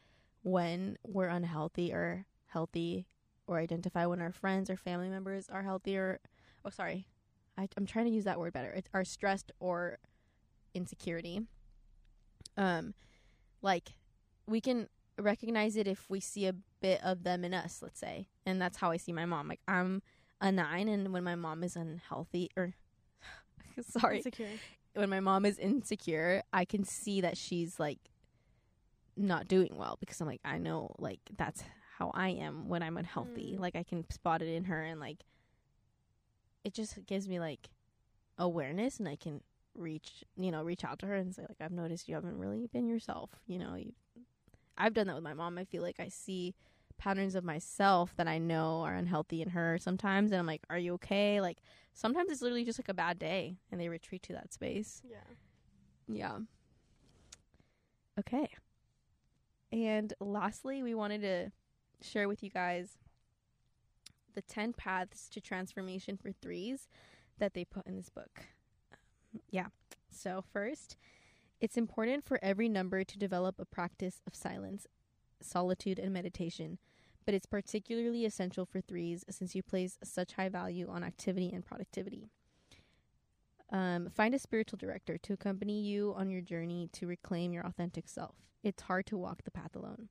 when 0.43 0.97
we're 1.07 1.29
unhealthy 1.29 1.93
or 1.93 2.27
healthy, 2.47 3.07
or 3.47 3.59
identify 3.59 4.07
when 4.07 4.21
our 4.21 4.33
friends 4.33 4.71
or 4.71 4.77
family 4.77 5.09
members 5.09 5.49
are 5.49 5.63
healthy 5.63 5.97
or, 5.97 6.21
oh, 6.65 6.71
sorry. 6.71 7.07
I, 7.59 7.69
I'm 7.77 7.87
trying 7.87 8.07
to 8.07 8.11
use 8.11 8.25
that 8.25 8.39
word 8.39 8.53
better. 8.53 8.71
It's 8.71 8.89
are 8.93 9.05
stressed 9.05 9.53
or 9.61 9.99
insecurity. 10.75 11.43
Um, 12.57 12.95
like 13.63 13.95
we 14.47 14.61
can 14.61 14.89
recognize 15.19 15.77
it 15.77 15.89
if 15.89 16.09
we 16.09 16.21
see 16.21 16.47
a 16.47 16.55
bit 16.81 17.01
of 17.03 17.25
them 17.25 17.45
in 17.45 17.55
us, 17.55 17.81
let's 17.83 18.01
say. 18.01 18.29
And 18.45 18.61
that's 18.61 18.77
how 18.79 18.91
I 18.91 18.97
see 18.97 19.13
my 19.13 19.25
mom. 19.25 19.49
Like 19.49 19.61
I'm 19.67 20.03
a 20.41 20.53
nine 20.53 20.89
and 20.89 21.13
when 21.13 21.25
my 21.25 21.35
mom 21.35 21.63
is 21.63 21.77
unhealthy 21.77 22.51
or 22.57 22.75
sorry, 23.81 24.19
Insecure. 24.19 24.49
when 24.95 25.11
my 25.11 25.21
mom 25.21 25.45
is 25.45 25.59
insecure, 25.59 26.43
I 26.53 26.65
can 26.65 26.85
see 26.85 27.21
that 27.23 27.37
she's 27.37 27.79
like 27.81 27.99
not 29.17 29.49
doing 29.49 29.77
well 29.77 29.97
because 30.01 30.21
I'm 30.21 30.27
like, 30.27 30.41
I 30.45 30.59
know 30.59 30.95
like 30.99 31.21
that's 31.37 31.63
how 31.99 32.11
I 32.15 32.29
am 32.29 32.69
when 32.69 32.83
I'm 32.83 32.97
unhealthy. 32.97 33.55
Mm. 33.57 33.61
Like 33.61 33.77
I 33.77 33.83
can 33.83 34.09
spot 34.11 34.43
it 34.43 34.49
in 34.49 34.65
her 34.65 34.83
and 34.83 35.01
like 35.01 35.25
it 36.65 36.75
just 36.75 37.07
gives 37.07 37.29
me 37.29 37.41
like 37.41 37.69
awareness 38.39 38.99
and 38.99 39.09
I 39.09 39.17
can 39.17 39.41
reach 39.75 40.25
you 40.37 40.51
know, 40.51 40.63
reach 40.63 40.85
out 40.85 40.99
to 41.01 41.07
her 41.07 41.15
and 41.15 41.35
say 41.35 41.43
like 41.43 41.59
I've 41.61 41.73
noticed 41.73 42.09
you 42.09 42.15
haven't 42.15 42.39
really 42.39 42.67
been 42.67 42.87
yourself, 42.87 43.31
you 43.47 43.59
know, 43.59 43.75
you 43.75 43.93
I've 44.79 44.95
done 44.95 45.07
that 45.07 45.15
with 45.15 45.25
my 45.25 45.35
mom. 45.35 45.59
I 45.59 45.65
feel 45.65 45.83
like 45.83 46.01
I 46.01 46.09
see 46.09 46.55
patterns 46.99 47.35
of 47.35 47.45
myself 47.45 48.15
that 48.17 48.27
I 48.27 48.39
know 48.39 48.81
are 48.83 48.95
unhealthy 48.95 49.43
in 49.43 49.51
her 49.51 49.77
sometimes 49.79 50.33
and 50.33 50.39
I'm 50.39 50.47
like, 50.47 50.63
Are 50.71 50.79
you 50.79 50.95
okay? 50.95 51.41
Like 51.41 51.59
sometimes 51.95 52.31
it's 52.31 52.43
literally 52.43 52.65
just 52.65 52.79
like 52.79 52.89
a 52.89 52.95
bad 52.95 53.19
day 53.19 53.59
and 53.71 53.81
they 53.81 53.89
retreat 53.89 54.23
to 54.25 54.33
that 54.33 54.53
space. 54.53 55.03
Yeah. 55.09 55.17
Yeah. 56.09 56.39
Okay. 58.19 58.49
And 59.73 60.15
lastly, 60.21 60.83
we 60.83 60.95
wanted 60.95 61.21
to 61.23 61.53
share 62.01 62.29
with 62.29 62.43
you 62.43 62.51
guys 62.51 62.99
the 64.35 64.43
10 64.43 64.75
paths 64.75 65.29
to 65.31 65.41
transformation 65.41 66.17
for 66.17 66.31
threes 66.31 66.89
that 67.39 67.55
they 67.55 67.65
put 67.65 67.87
in 67.87 67.97
this 67.97 68.09
book. 68.09 68.47
Um, 68.93 69.41
yeah. 69.51 69.67
So, 70.11 70.45
first, 70.53 70.97
it's 71.61 71.77
important 71.77 72.25
for 72.25 72.39
every 72.43 72.69
number 72.69 73.05
to 73.05 73.19
develop 73.19 73.57
a 73.59 73.65
practice 73.65 74.21
of 74.27 74.35
silence, 74.35 74.87
solitude, 75.41 75.99
and 75.99 76.13
meditation, 76.13 76.79
but 77.25 77.35
it's 77.35 77.47
particularly 77.47 78.25
essential 78.25 78.67
for 78.67 78.81
threes 78.81 79.25
since 79.31 79.55
you 79.55 79.63
place 79.63 79.99
such 80.05 80.35
high 80.35 80.49
value 80.49 80.89
on 80.89 81.03
activity 81.03 81.51
and 81.53 81.65
productivity. 81.65 82.29
Um, 83.71 84.11
find 84.11 84.35
a 84.35 84.39
spiritual 84.39 84.77
director 84.77 85.19
to 85.19 85.33
accompany 85.33 85.81
you 85.81 86.15
on 86.17 86.31
your 86.31 86.41
journey 86.41 86.89
to 86.93 87.07
reclaim 87.07 87.53
your 87.53 87.67
authentic 87.67 88.09
self. 88.09 88.37
It's 88.63 88.83
hard 88.83 89.07
to 89.07 89.17
walk 89.17 89.43
the 89.43 89.51
path 89.51 89.75
alone. 89.75 90.09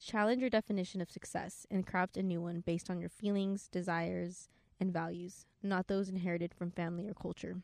Challenge 0.00 0.40
your 0.40 0.50
definition 0.50 1.00
of 1.00 1.10
success 1.10 1.64
and 1.70 1.86
craft 1.86 2.16
a 2.16 2.24
new 2.24 2.40
one 2.40 2.60
based 2.60 2.90
on 2.90 2.98
your 2.98 3.08
feelings, 3.08 3.68
desires, 3.68 4.48
and 4.80 4.92
values, 4.92 5.46
not 5.62 5.86
those 5.86 6.08
inherited 6.08 6.52
from 6.52 6.72
family 6.72 7.06
or 7.06 7.14
culture. 7.14 7.58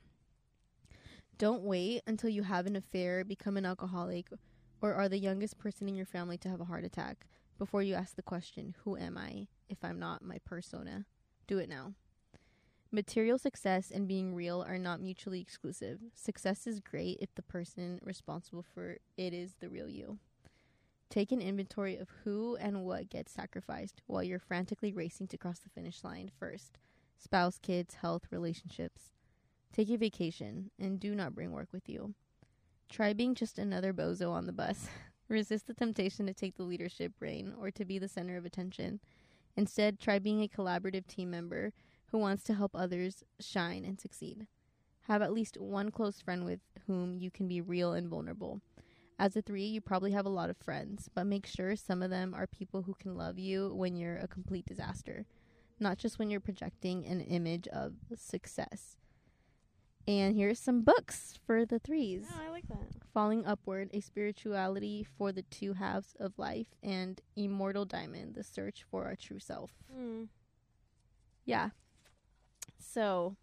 Don't 1.38 1.62
wait 1.62 2.02
until 2.04 2.30
you 2.30 2.42
have 2.42 2.66
an 2.66 2.74
affair, 2.74 3.24
become 3.24 3.56
an 3.56 3.64
alcoholic, 3.64 4.28
or 4.82 4.94
are 4.94 5.08
the 5.08 5.18
youngest 5.18 5.56
person 5.56 5.88
in 5.88 5.94
your 5.94 6.04
family 6.04 6.36
to 6.38 6.48
have 6.48 6.60
a 6.60 6.64
heart 6.64 6.84
attack 6.84 7.26
before 7.58 7.80
you 7.80 7.94
ask 7.94 8.16
the 8.16 8.22
question, 8.22 8.74
Who 8.82 8.96
am 8.96 9.16
I 9.16 9.46
if 9.68 9.78
I'm 9.84 10.00
not 10.00 10.24
my 10.24 10.38
persona? 10.44 11.04
Do 11.46 11.58
it 11.58 11.68
now. 11.68 11.94
Material 12.90 13.38
success 13.38 13.92
and 13.92 14.08
being 14.08 14.34
real 14.34 14.64
are 14.66 14.78
not 14.78 15.00
mutually 15.00 15.40
exclusive. 15.40 16.00
Success 16.12 16.66
is 16.66 16.80
great 16.80 17.18
if 17.20 17.32
the 17.36 17.42
person 17.42 18.00
responsible 18.02 18.64
for 18.74 18.96
it 19.16 19.32
is 19.32 19.54
the 19.60 19.68
real 19.68 19.88
you. 19.88 20.18
Take 21.08 21.30
an 21.30 21.40
inventory 21.40 21.96
of 21.96 22.08
who 22.24 22.56
and 22.56 22.84
what 22.84 23.10
gets 23.10 23.32
sacrificed 23.32 24.02
while 24.06 24.24
you're 24.24 24.40
frantically 24.40 24.92
racing 24.92 25.28
to 25.28 25.38
cross 25.38 25.60
the 25.60 25.70
finish 25.70 26.02
line 26.02 26.32
first 26.36 26.78
spouse, 27.16 27.58
kids, 27.58 27.94
health, 27.94 28.24
relationships. 28.30 29.12
Take 29.72 29.90
a 29.90 29.96
vacation 29.96 30.70
and 30.78 30.98
do 30.98 31.14
not 31.14 31.34
bring 31.34 31.52
work 31.52 31.68
with 31.72 31.88
you. 31.88 32.14
Try 32.88 33.12
being 33.12 33.34
just 33.34 33.58
another 33.58 33.92
bozo 33.92 34.30
on 34.30 34.46
the 34.46 34.52
bus. 34.52 34.88
Resist 35.28 35.66
the 35.66 35.74
temptation 35.74 36.26
to 36.26 36.32
take 36.32 36.56
the 36.56 36.62
leadership 36.62 37.12
rein 37.20 37.54
or 37.60 37.70
to 37.70 37.84
be 37.84 37.98
the 37.98 38.08
center 38.08 38.36
of 38.36 38.46
attention. 38.46 38.98
Instead, 39.56 39.98
try 39.98 40.18
being 40.18 40.42
a 40.42 40.48
collaborative 40.48 41.06
team 41.06 41.30
member 41.30 41.72
who 42.06 42.18
wants 42.18 42.42
to 42.44 42.54
help 42.54 42.70
others 42.74 43.24
shine 43.38 43.84
and 43.84 44.00
succeed. 44.00 44.46
Have 45.02 45.20
at 45.20 45.32
least 45.32 45.60
one 45.60 45.90
close 45.90 46.20
friend 46.20 46.44
with 46.44 46.60
whom 46.86 47.18
you 47.18 47.30
can 47.30 47.46
be 47.46 47.60
real 47.60 47.92
and 47.92 48.08
vulnerable. 48.08 48.60
As 49.18 49.36
a 49.36 49.42
three, 49.42 49.64
you 49.64 49.80
probably 49.80 50.12
have 50.12 50.26
a 50.26 50.30
lot 50.30 50.48
of 50.48 50.56
friends, 50.56 51.10
but 51.12 51.26
make 51.26 51.44
sure 51.44 51.74
some 51.74 52.02
of 52.02 52.10
them 52.10 52.34
are 52.34 52.46
people 52.46 52.82
who 52.82 52.94
can 52.94 53.16
love 53.16 53.38
you 53.38 53.74
when 53.74 53.96
you're 53.96 54.16
a 54.16 54.28
complete 54.28 54.64
disaster, 54.64 55.26
not 55.80 55.98
just 55.98 56.18
when 56.18 56.30
you're 56.30 56.40
projecting 56.40 57.04
an 57.04 57.20
image 57.20 57.66
of 57.68 57.94
success. 58.14 58.96
And 60.08 60.34
here's 60.34 60.58
some 60.58 60.80
books 60.80 61.38
for 61.46 61.66
the 61.66 61.78
threes 61.78 62.24
Yeah, 62.30 62.46
I 62.46 62.50
like 62.50 62.66
that. 62.68 62.78
Falling 63.12 63.44
Upward, 63.44 63.90
A 63.92 64.00
Spirituality 64.00 65.06
for 65.18 65.32
the 65.32 65.42
Two 65.42 65.74
Halves 65.74 66.14
of 66.18 66.32
Life, 66.38 66.68
and 66.82 67.20
Immortal 67.36 67.84
Diamond, 67.84 68.34
The 68.34 68.42
Search 68.42 68.86
for 68.90 69.04
Our 69.04 69.16
True 69.16 69.38
Self. 69.38 69.70
Mm. 69.94 70.28
Yeah. 71.44 71.70
So 72.78 73.36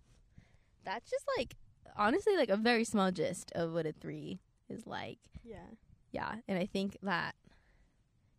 that's 0.83 1.11
just 1.11 1.25
like 1.37 1.55
honestly 1.95 2.35
like 2.35 2.49
a 2.49 2.57
very 2.57 2.83
small 2.83 3.11
gist 3.11 3.51
of 3.53 3.71
what 3.71 3.85
a 3.85 3.91
three 3.91 4.39
is 4.67 4.87
like. 4.87 5.19
Yeah. 5.43 5.67
Yeah. 6.11 6.35
And 6.47 6.57
I 6.57 6.65
think 6.65 6.97
that 7.03 7.35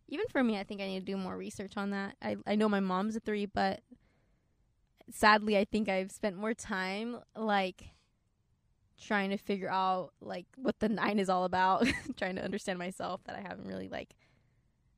even 0.09 0.27
for 0.27 0.43
me, 0.43 0.59
I 0.59 0.65
think 0.65 0.81
I 0.81 0.87
need 0.87 0.99
to 0.99 1.05
do 1.05 1.15
more 1.15 1.37
research 1.37 1.77
on 1.77 1.91
that. 1.91 2.15
I 2.21 2.35
I 2.45 2.55
know 2.55 2.67
my 2.67 2.81
mom's 2.81 3.15
a 3.15 3.21
three, 3.21 3.45
but 3.45 3.79
sadly 5.13 5.57
I 5.57 5.63
think 5.63 5.87
I've 5.87 6.11
spent 6.11 6.35
more 6.35 6.53
time 6.53 7.19
like 7.33 7.91
trying 9.01 9.29
to 9.31 9.37
figure 9.37 9.69
out 9.69 10.11
like 10.21 10.45
what 10.55 10.79
the 10.79 10.89
nine 10.89 11.19
is 11.19 11.29
all 11.29 11.43
about, 11.45 11.85
trying 12.17 12.35
to 12.35 12.43
understand 12.43 12.79
myself 12.79 13.21
that 13.25 13.35
I 13.35 13.41
haven't 13.41 13.67
really 13.67 13.89
like 13.89 14.15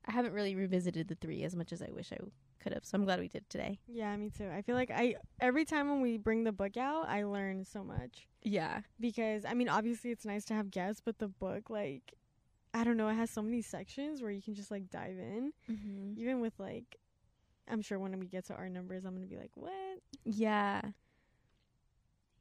I 0.05 0.11
haven't 0.11 0.33
really 0.33 0.55
revisited 0.55 1.07
the 1.07 1.15
three 1.15 1.43
as 1.43 1.55
much 1.55 1.71
as 1.71 1.81
I 1.81 1.89
wish 1.91 2.11
I 2.11 2.17
could 2.59 2.73
have. 2.73 2.83
So 2.85 2.95
I'm 2.97 3.05
glad 3.05 3.19
we 3.19 3.27
did 3.27 3.49
today. 3.49 3.79
Yeah, 3.87 4.15
me 4.17 4.29
too. 4.29 4.49
I 4.49 4.61
feel 4.61 4.75
like 4.75 4.91
I 4.91 5.15
every 5.39 5.65
time 5.65 5.89
when 5.89 6.01
we 6.01 6.17
bring 6.17 6.43
the 6.43 6.51
book 6.51 6.77
out, 6.77 7.07
I 7.07 7.23
learn 7.23 7.63
so 7.65 7.83
much 7.83 8.27
Yeah. 8.41 8.81
because 8.99 9.45
I 9.45 9.53
mean, 9.53 9.69
obviously 9.69 10.11
it's 10.11 10.25
nice 10.25 10.45
to 10.45 10.53
have 10.53 10.71
guests, 10.71 11.01
but 11.03 11.19
the 11.19 11.27
book 11.27 11.69
like 11.69 12.13
I 12.73 12.83
don't 12.83 12.97
know, 12.97 13.07
it 13.09 13.15
has 13.15 13.31
so 13.31 13.41
many 13.41 13.61
sections 13.61 14.21
where 14.21 14.29
you 14.31 14.41
can 14.41 14.53
just 14.55 14.71
like 14.71 14.89
dive 14.89 15.17
in. 15.17 15.51
Mm-hmm. 15.69 16.19
Even 16.19 16.39
with 16.39 16.53
like 16.59 16.97
I'm 17.71 17.81
sure 17.81 17.99
when 17.99 18.17
we 18.19 18.27
get 18.27 18.45
to 18.45 18.55
our 18.55 18.67
numbers, 18.69 19.05
I'm 19.05 19.11
going 19.15 19.27
to 19.27 19.29
be 19.29 19.39
like, 19.39 19.51
"What?" 19.53 19.71
Yeah. 20.23 20.81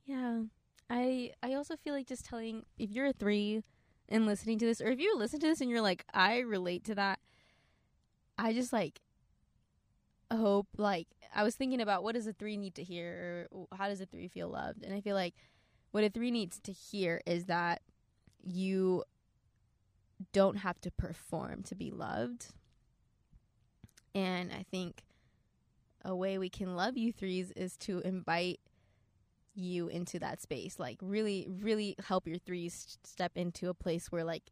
Yeah. 0.06 0.42
I 0.90 1.32
I 1.42 1.54
also 1.54 1.76
feel 1.76 1.94
like 1.94 2.06
just 2.06 2.24
telling 2.24 2.64
if 2.78 2.90
you're 2.90 3.06
a 3.06 3.12
3 3.12 3.62
and 4.08 4.26
listening 4.26 4.58
to 4.58 4.66
this 4.66 4.80
or 4.80 4.88
if 4.88 5.00
you 5.00 5.16
listen 5.16 5.40
to 5.40 5.46
this 5.46 5.60
and 5.60 5.70
you're 5.70 5.82
like 5.82 6.04
I 6.14 6.38
relate 6.38 6.84
to 6.84 6.94
that 6.94 7.20
I 8.38 8.52
just 8.52 8.72
like 8.72 9.00
hope 10.32 10.68
like 10.76 11.08
I 11.34 11.42
was 11.42 11.56
thinking 11.56 11.80
about 11.80 12.02
what 12.02 12.14
does 12.14 12.26
a 12.26 12.32
3 12.32 12.56
need 12.56 12.74
to 12.76 12.82
hear 12.82 13.48
or 13.50 13.66
how 13.76 13.88
does 13.88 14.00
a 14.00 14.06
3 14.06 14.28
feel 14.28 14.48
loved 14.48 14.84
and 14.84 14.94
I 14.94 15.00
feel 15.00 15.14
like 15.14 15.34
what 15.90 16.04
a 16.04 16.10
3 16.10 16.30
needs 16.30 16.58
to 16.60 16.72
hear 16.72 17.20
is 17.26 17.46
that 17.46 17.82
you 18.42 19.04
don't 20.32 20.56
have 20.56 20.80
to 20.80 20.90
perform 20.90 21.62
to 21.64 21.74
be 21.74 21.90
loved. 21.90 22.48
And 24.14 24.52
I 24.52 24.64
think 24.70 25.04
a 26.04 26.14
way 26.14 26.38
we 26.38 26.48
can 26.48 26.76
love 26.76 26.96
you 26.96 27.12
threes 27.12 27.52
is 27.52 27.76
to 27.78 28.00
invite 28.00 28.60
you 29.58 29.88
into 29.88 30.18
that 30.20 30.40
space. 30.40 30.78
Like 30.78 30.98
really, 31.02 31.46
really 31.48 31.96
help 32.06 32.26
your 32.26 32.38
threes 32.38 32.98
step 33.04 33.32
into 33.34 33.68
a 33.68 33.74
place 33.74 34.10
where 34.10 34.24
like 34.24 34.50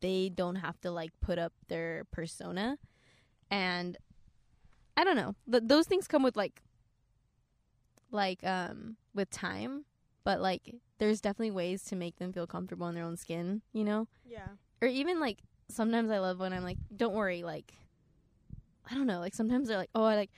they 0.00 0.28
don't 0.28 0.56
have 0.56 0.80
to 0.80 0.90
like 0.90 1.12
put 1.20 1.38
up 1.38 1.52
their 1.68 2.04
persona. 2.10 2.78
And 3.50 3.96
I 4.96 5.04
don't 5.04 5.16
know. 5.16 5.34
Th- 5.50 5.62
those 5.64 5.86
things 5.86 6.08
come 6.08 6.22
with 6.22 6.36
like 6.36 6.62
like 8.10 8.44
um 8.44 8.96
with 9.14 9.30
time, 9.30 9.84
but 10.24 10.40
like 10.40 10.74
there's 10.98 11.20
definitely 11.20 11.50
ways 11.50 11.82
to 11.84 11.96
make 11.96 12.16
them 12.16 12.32
feel 12.32 12.46
comfortable 12.46 12.88
in 12.88 12.94
their 12.94 13.04
own 13.04 13.16
skin, 13.16 13.62
you 13.72 13.84
know? 13.84 14.06
Yeah. 14.24 14.48
Or 14.80 14.88
even 14.88 15.20
like 15.20 15.38
sometimes 15.68 16.10
I 16.10 16.18
love 16.18 16.38
when 16.38 16.52
I'm 16.52 16.64
like, 16.64 16.78
don't 16.94 17.14
worry, 17.14 17.42
like 17.42 17.72
I 18.90 18.94
don't 18.94 19.06
know, 19.06 19.20
like 19.20 19.34
sometimes 19.34 19.68
they're 19.68 19.78
like, 19.78 19.90
oh, 19.94 20.04
I 20.04 20.16
like 20.16 20.30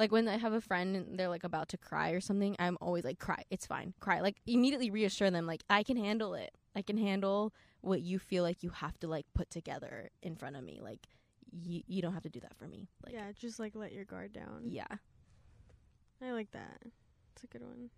like 0.00 0.10
when 0.10 0.26
I 0.26 0.38
have 0.38 0.54
a 0.54 0.62
friend 0.62 0.96
and 0.96 1.18
they're 1.18 1.28
like 1.28 1.44
about 1.44 1.68
to 1.68 1.78
cry 1.78 2.10
or 2.10 2.20
something, 2.20 2.56
I'm 2.58 2.78
always 2.80 3.04
like, 3.04 3.18
cry, 3.18 3.44
it's 3.50 3.66
fine, 3.66 3.92
cry. 4.00 4.20
Like 4.20 4.38
immediately 4.46 4.90
reassure 4.90 5.30
them, 5.30 5.46
like 5.46 5.62
I 5.68 5.82
can 5.82 5.98
handle 5.98 6.32
it. 6.34 6.56
I 6.74 6.80
can 6.80 6.96
handle 6.96 7.52
what 7.82 8.00
you 8.00 8.18
feel 8.18 8.42
like 8.42 8.62
you 8.62 8.70
have 8.70 8.98
to 9.00 9.08
like 9.08 9.26
put 9.34 9.50
together 9.50 10.08
in 10.22 10.36
front 10.36 10.56
of 10.56 10.64
me. 10.64 10.80
Like 10.82 11.06
you 11.52 11.82
you 11.86 12.00
don't 12.00 12.14
have 12.14 12.22
to 12.22 12.30
do 12.30 12.40
that 12.40 12.56
for 12.56 12.66
me. 12.66 12.88
Like 13.04 13.12
yeah, 13.14 13.30
just 13.38 13.60
like 13.60 13.76
let 13.76 13.92
your 13.92 14.04
guard 14.04 14.32
down. 14.32 14.62
yeah. 14.64 14.86
I 16.22 16.32
like 16.32 16.50
that. 16.52 16.82
It's 17.34 17.44
a 17.44 17.46
good 17.46 17.62
one. 17.62 17.90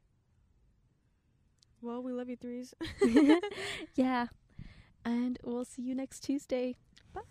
Well, 1.80 2.02
we 2.02 2.12
love 2.12 2.28
you 2.28 2.36
threes. 2.36 2.74
yeah. 3.94 4.26
And 5.04 5.38
we'll 5.42 5.64
see 5.64 5.82
you 5.82 5.94
next 5.94 6.20
Tuesday. 6.20 6.76
Bye. 7.12 7.22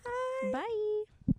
Bye. 0.51 1.30